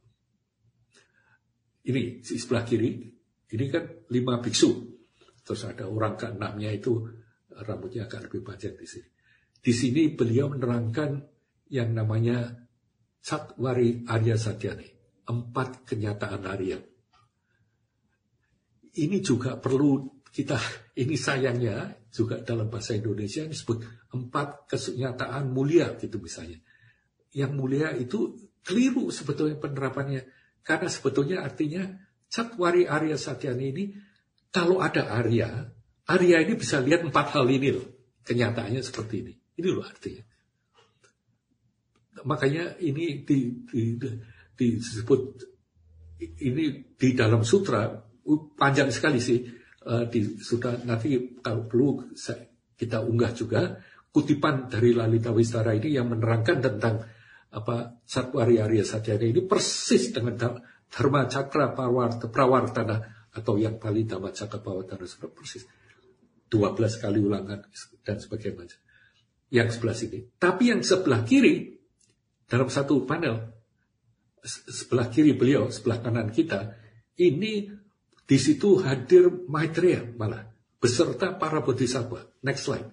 Ini 1.86 2.22
di 2.22 2.36
sebelah 2.38 2.66
kiri, 2.66 2.90
ini 3.54 3.64
kan 3.70 3.86
lima 4.10 4.42
biksu 4.42 4.97
Terus 5.48 5.64
ada 5.64 5.88
orang 5.88 6.12
keenamnya 6.20 6.68
itu 6.68 7.08
rambutnya 7.64 8.04
agak 8.04 8.28
lebih 8.28 8.44
panjang 8.44 8.76
di 8.76 8.84
sini. 8.84 9.08
Di 9.64 9.72
sini 9.72 10.12
beliau 10.12 10.52
menerangkan 10.52 11.24
yang 11.72 11.96
namanya 11.96 12.52
Satwari 13.16 14.04
Arya 14.04 14.36
Satyani. 14.36 14.84
Empat 15.24 15.88
kenyataan 15.88 16.44
harian. 16.44 16.84
Ini 18.92 19.24
juga 19.24 19.56
perlu 19.56 20.20
kita, 20.28 20.60
ini 21.00 21.16
sayangnya 21.16 21.96
juga 22.12 22.44
dalam 22.44 22.68
bahasa 22.68 22.92
Indonesia 22.92 23.48
disebut 23.48 24.12
empat 24.12 24.68
kenyataan 24.68 25.48
mulia 25.48 25.96
gitu 25.96 26.20
misalnya. 26.20 26.60
Yang 27.32 27.52
mulia 27.56 27.96
itu 27.96 28.36
keliru 28.60 29.08
sebetulnya 29.08 29.56
penerapannya. 29.56 30.28
Karena 30.60 30.92
sebetulnya 30.92 31.40
artinya 31.40 31.88
Satwari 32.28 32.84
Arya 32.84 33.16
Satyani 33.16 33.64
ini 33.72 33.84
kalau 34.48 34.80
ada 34.80 35.12
Arya, 35.12 35.68
Arya 36.08 36.36
ini 36.40 36.56
bisa 36.56 36.80
lihat 36.80 37.04
empat 37.04 37.36
hal 37.36 37.44
ini 37.48 37.68
loh. 37.72 37.86
Kenyataannya 38.24 38.80
seperti 38.80 39.14
ini. 39.24 39.34
Ini 39.60 39.68
loh 39.72 39.84
artinya. 39.84 40.24
Makanya 42.24 42.80
ini 42.82 43.22
di, 43.22 43.62
di, 43.62 43.94
di, 43.94 44.66
disebut 44.74 45.20
ini 46.18 46.94
di 46.98 47.08
dalam 47.14 47.46
sutra 47.46 47.86
panjang 48.58 48.90
sekali 48.90 49.22
sih 49.22 49.38
uh, 49.86 50.04
di 50.10 50.36
sutra 50.42 50.74
nanti 50.82 51.38
kalau 51.38 51.70
perlu 51.70 52.10
kita 52.74 53.06
unggah 53.06 53.32
juga 53.32 53.78
kutipan 54.10 54.66
dari 54.66 54.90
Lalita 54.98 55.30
Wistara 55.30 55.78
ini 55.78 55.94
yang 55.94 56.10
menerangkan 56.10 56.58
tentang 56.58 57.06
apa 57.54 58.02
Satwari 58.02 58.58
Arya 58.58 58.82
Satyana 58.82 59.24
ini 59.24 59.46
persis 59.46 60.10
dengan 60.10 60.34
Dharma 60.90 61.30
Cakra 61.30 61.70
Prawartana 61.72 63.17
atau 63.38 63.54
yang 63.54 63.78
Bali 63.78 64.02
Dhamma 64.02 64.34
Cakapawatana 64.34 65.06
sudah 65.06 65.30
persis 65.30 65.62
12 66.50 66.74
kali 66.98 67.22
ulangan 67.22 67.62
dan 68.02 68.16
sebagainya. 68.18 68.74
Yang 69.48 69.78
sebelah 69.78 69.96
sini. 69.96 70.18
Tapi 70.36 70.74
yang 70.74 70.82
sebelah 70.82 71.22
kiri 71.22 71.78
dalam 72.50 72.68
satu 72.68 73.06
panel 73.06 73.58
sebelah 74.44 75.08
kiri 75.12 75.34
beliau, 75.34 75.68
sebelah 75.68 76.00
kanan 76.00 76.30
kita, 76.32 76.76
ini 77.18 77.68
di 78.28 78.38
situ 78.38 78.80
hadir 78.84 79.28
Maitreya 79.48 80.14
malah 80.16 80.46
beserta 80.78 81.34
para 81.36 81.60
bodhisattva. 81.64 82.28
Next 82.44 82.68
slide. 82.68 82.88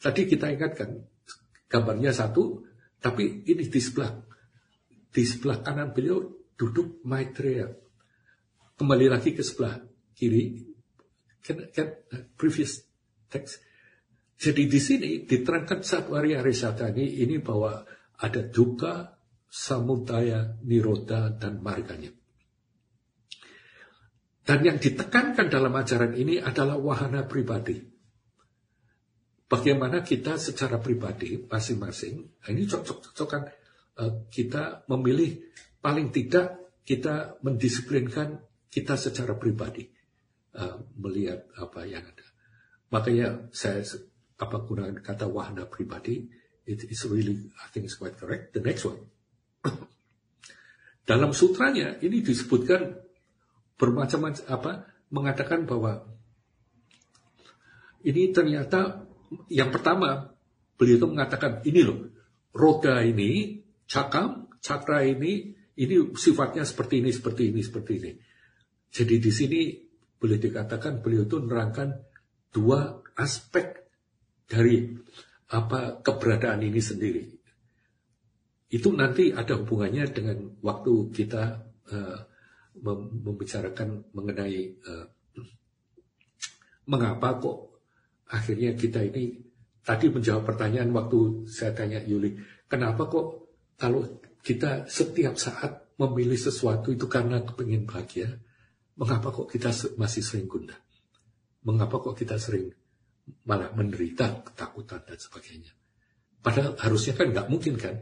Tadi 0.00 0.22
kita 0.28 0.52
ingatkan 0.52 1.06
gambarnya 1.70 2.12
satu, 2.12 2.66
tapi 3.00 3.46
ini 3.46 3.66
di 3.66 3.80
sebelah 3.80 4.12
di 5.12 5.22
sebelah 5.24 5.64
kanan 5.64 5.96
beliau 5.96 6.20
duduk 6.56 7.04
Maitreya 7.04 7.68
kembali 8.76 9.06
lagi 9.08 9.32
ke 9.32 9.40
sebelah 9.40 9.80
kiri, 10.12 10.60
kan, 11.40 11.64
kan 11.72 11.88
previous 12.36 12.84
text. 13.32 13.64
Jadi 14.36 14.68
di 14.68 14.80
sini 14.80 15.10
diterangkan 15.24 15.80
Satwari 15.80 16.36
Arisatani 16.36 17.24
ini 17.24 17.40
bahwa 17.40 17.80
ada 18.20 18.44
duka, 18.44 19.16
samudaya, 19.48 20.60
niroda, 20.68 21.32
dan 21.32 21.64
marganya. 21.64 22.12
Dan 24.46 24.62
yang 24.62 24.78
ditekankan 24.78 25.48
dalam 25.48 25.74
ajaran 25.74 26.14
ini 26.14 26.38
adalah 26.38 26.78
wahana 26.78 27.24
pribadi. 27.26 27.80
Bagaimana 29.46 30.04
kita 30.04 30.36
secara 30.36 30.78
pribadi 30.78 31.40
masing-masing, 31.48 32.14
nah 32.44 32.50
ini 32.52 32.68
cocok-cocokan 32.68 33.42
eh, 34.04 34.12
kita 34.30 34.86
memilih 34.92 35.38
paling 35.80 36.12
tidak 36.12 36.66
kita 36.86 37.42
mendisiplinkan 37.42 38.45
kita 38.70 38.98
secara 38.98 39.34
pribadi 39.38 39.86
uh, 40.56 40.80
melihat 40.98 41.46
apa 41.56 41.86
yang 41.86 42.04
ada. 42.04 42.26
Makanya 42.92 43.50
saya 43.50 43.82
apa 44.36 44.56
gunakan 44.62 45.00
kata 45.00 45.26
wahana 45.26 45.64
pribadi, 45.66 46.28
it 46.68 46.84
is 46.86 47.02
really 47.08 47.50
I 47.56 47.72
think 47.72 47.88
it's 47.88 47.98
quite 47.98 48.18
correct. 48.18 48.52
The 48.52 48.62
next 48.62 48.84
one. 48.84 49.00
Dalam 51.08 51.30
sutranya 51.30 51.98
ini 52.02 52.18
disebutkan 52.18 52.98
bermacam-macam 53.78 54.44
apa 54.50 54.72
mengatakan 55.14 55.62
bahwa 55.62 56.02
ini 58.02 58.34
ternyata 58.34 59.06
yang 59.50 59.70
pertama 59.70 60.34
beliau 60.74 60.98
itu 60.98 61.06
mengatakan 61.06 61.62
ini 61.66 61.80
loh 61.82 62.10
roda 62.54 63.02
ini 63.02 63.62
cakam 63.86 64.50
cakra 64.58 65.06
ini 65.06 65.54
ini 65.76 65.94
sifatnya 66.16 66.64
seperti 66.66 67.04
ini 67.04 67.10
seperti 67.12 67.42
ini 67.54 67.60
seperti 67.62 67.92
ini 68.02 68.10
jadi 68.96 69.20
di 69.20 69.28
sini 69.28 69.60
boleh 70.16 70.40
dikatakan 70.40 71.04
beliau 71.04 71.28
itu 71.28 71.36
menerangkan 71.44 72.00
dua 72.48 73.04
aspek 73.12 73.84
dari 74.48 74.88
apa 75.52 76.00
keberadaan 76.00 76.64
ini 76.64 76.80
sendiri. 76.80 77.24
Itu 78.72 78.96
nanti 78.96 79.36
ada 79.36 79.60
hubungannya 79.60 80.08
dengan 80.08 80.38
waktu 80.64 81.12
kita 81.12 81.42
uh, 81.92 82.18
membicarakan 83.20 84.16
mengenai 84.16 84.80
uh, 84.88 85.06
mengapa 86.88 87.36
kok 87.36 87.58
akhirnya 88.32 88.72
kita 88.74 89.04
ini 89.04 89.44
tadi 89.84 90.08
menjawab 90.08 90.42
pertanyaan 90.48 90.90
waktu 90.96 91.46
saya 91.46 91.76
tanya 91.76 92.00
Yuli, 92.00 92.34
kenapa 92.66 93.06
kok 93.06 93.26
kalau 93.76 94.24
kita 94.40 94.88
setiap 94.88 95.36
saat 95.36 95.94
memilih 96.00 96.38
sesuatu 96.38 96.90
itu 96.90 97.06
karena 97.06 97.44
kepingin 97.44 97.86
bahagia, 97.86 98.40
Mengapa 98.96 99.28
kok 99.28 99.48
kita 99.52 99.70
masih 100.00 100.24
sering 100.24 100.48
gundah? 100.48 100.76
Mengapa 101.68 102.00
kok 102.00 102.16
kita 102.16 102.40
sering 102.40 102.72
malah 103.44 103.74
menderita 103.76 104.40
ketakutan 104.40 105.04
dan 105.04 105.18
sebagainya? 105.20 105.72
Padahal 106.40 106.78
harusnya 106.78 107.12
kan 107.18 107.34
nggak 107.34 107.48
mungkin 107.52 107.74
kan? 107.76 107.96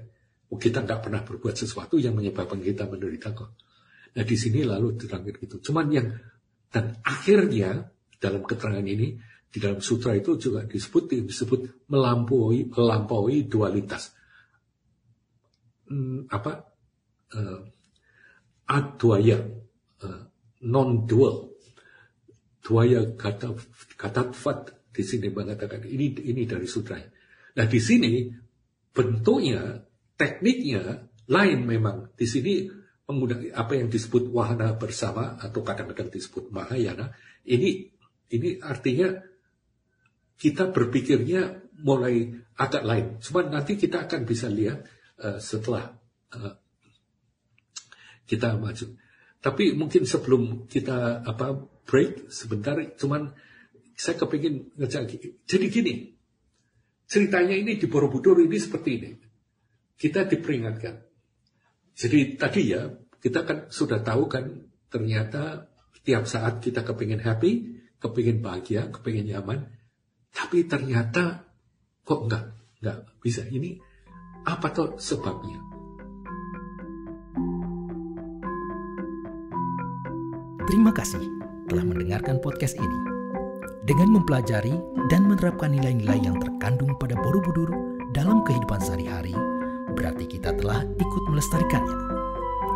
Oh, 0.52 0.60
kita 0.60 0.84
nggak 0.84 1.00
pernah 1.02 1.24
berbuat 1.24 1.56
sesuatu 1.56 1.98
yang 1.98 2.14
menyebabkan 2.14 2.60
kita 2.62 2.86
menderita 2.86 3.34
kok. 3.34 3.58
Nah 4.14 4.22
di 4.22 4.36
sini 4.38 4.62
lalu 4.62 4.94
diterangkan 4.94 5.34
gitu. 5.42 5.56
Cuman 5.70 5.86
yang 5.90 6.06
dan 6.70 7.02
akhirnya 7.02 7.90
dalam 8.22 8.46
keterangan 8.46 8.84
ini 8.86 9.18
di 9.50 9.58
dalam 9.62 9.78
sutra 9.78 10.14
itu 10.14 10.34
juga 10.38 10.66
disebut 10.66 11.26
disebut 11.26 11.90
melampaui 11.90 12.70
melampaui 12.70 13.46
dualitas. 13.46 14.14
Hmm, 15.90 16.26
apa? 16.30 16.70
Uh, 17.34 17.62
adwaya. 18.70 19.42
Non-dual. 20.64 21.52
Tuaya 22.64 23.04
kata 23.12 23.52
kata 24.00 24.32
fat 24.32 24.72
di 24.88 25.04
sini 25.04 25.28
mengatakan 25.28 25.84
ini 25.84 26.16
ini 26.24 26.48
dari 26.48 26.64
sutra. 26.64 26.96
Nah 27.54 27.66
di 27.68 27.80
sini 27.82 28.32
bentuknya, 28.94 29.84
tekniknya 30.16 31.10
lain 31.28 31.60
memang. 31.68 32.16
Di 32.16 32.24
sini 32.24 32.64
menggunakan 33.04 33.52
apa 33.52 33.72
yang 33.76 33.92
disebut 33.92 34.32
wahana 34.32 34.72
bersama 34.80 35.36
atau 35.36 35.60
kadang-kadang 35.60 36.08
disebut 36.08 36.48
mahayana. 36.48 37.12
Ini 37.44 37.70
ini 38.32 38.48
artinya 38.64 39.12
kita 40.40 40.72
berpikirnya 40.72 41.74
mulai 41.84 42.32
agak 42.56 42.82
lain. 42.86 43.06
Cuma 43.20 43.44
nanti 43.44 43.76
kita 43.76 44.08
akan 44.08 44.24
bisa 44.24 44.48
lihat 44.48 44.86
uh, 45.20 45.36
setelah 45.36 45.92
uh, 46.32 46.54
kita 48.24 48.56
maju. 48.56 48.96
Tapi 49.44 49.76
mungkin 49.76 50.08
sebelum 50.08 50.64
kita 50.64 51.20
apa 51.20 51.52
break 51.84 52.32
sebentar, 52.32 52.80
cuman 52.96 53.28
saya 53.92 54.16
kepingin 54.16 54.72
ngejak. 54.80 55.20
Jadi 55.44 55.66
gini, 55.68 55.94
ceritanya 57.04 57.52
ini 57.52 57.76
di 57.76 57.84
Borobudur 57.84 58.40
ini 58.40 58.56
seperti 58.56 58.90
ini. 58.96 59.10
Kita 60.00 60.24
diperingatkan. 60.24 60.96
Jadi 61.92 62.40
tadi 62.40 62.72
ya, 62.72 62.88
kita 63.20 63.44
kan 63.44 63.58
sudah 63.68 64.00
tahu 64.00 64.32
kan 64.32 64.48
ternyata 64.88 65.68
tiap 66.08 66.24
saat 66.24 66.64
kita 66.64 66.80
kepingin 66.80 67.20
happy, 67.20 67.84
kepingin 68.00 68.40
bahagia, 68.40 68.88
kepingin 68.88 69.28
nyaman. 69.28 69.68
Tapi 70.32 70.64
ternyata 70.64 71.44
kok 72.00 72.20
enggak, 72.24 72.48
enggak 72.80 72.98
bisa. 73.20 73.44
Ini 73.44 73.76
apa 74.48 74.72
tuh 74.72 74.96
sebabnya? 74.96 75.73
Terima 80.64 80.96
kasih 80.96 81.20
telah 81.68 81.84
mendengarkan 81.84 82.40
podcast 82.40 82.80
ini. 82.80 82.98
Dengan 83.84 84.16
mempelajari 84.16 84.72
dan 85.12 85.28
menerapkan 85.28 85.68
nilai-nilai 85.68 86.24
yang 86.24 86.40
terkandung 86.40 86.96
pada 86.96 87.12
Borobudur 87.20 87.68
dalam 88.16 88.40
kehidupan 88.48 88.80
sehari-hari, 88.80 89.36
berarti 89.92 90.24
kita 90.24 90.56
telah 90.56 90.80
ikut 90.96 91.22
melestarikannya. 91.28 91.98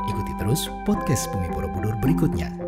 Ikuti 0.04 0.32
terus 0.36 0.68
podcast 0.84 1.32
Bumi 1.32 1.48
Borobudur 1.48 1.96
berikutnya 2.04 2.67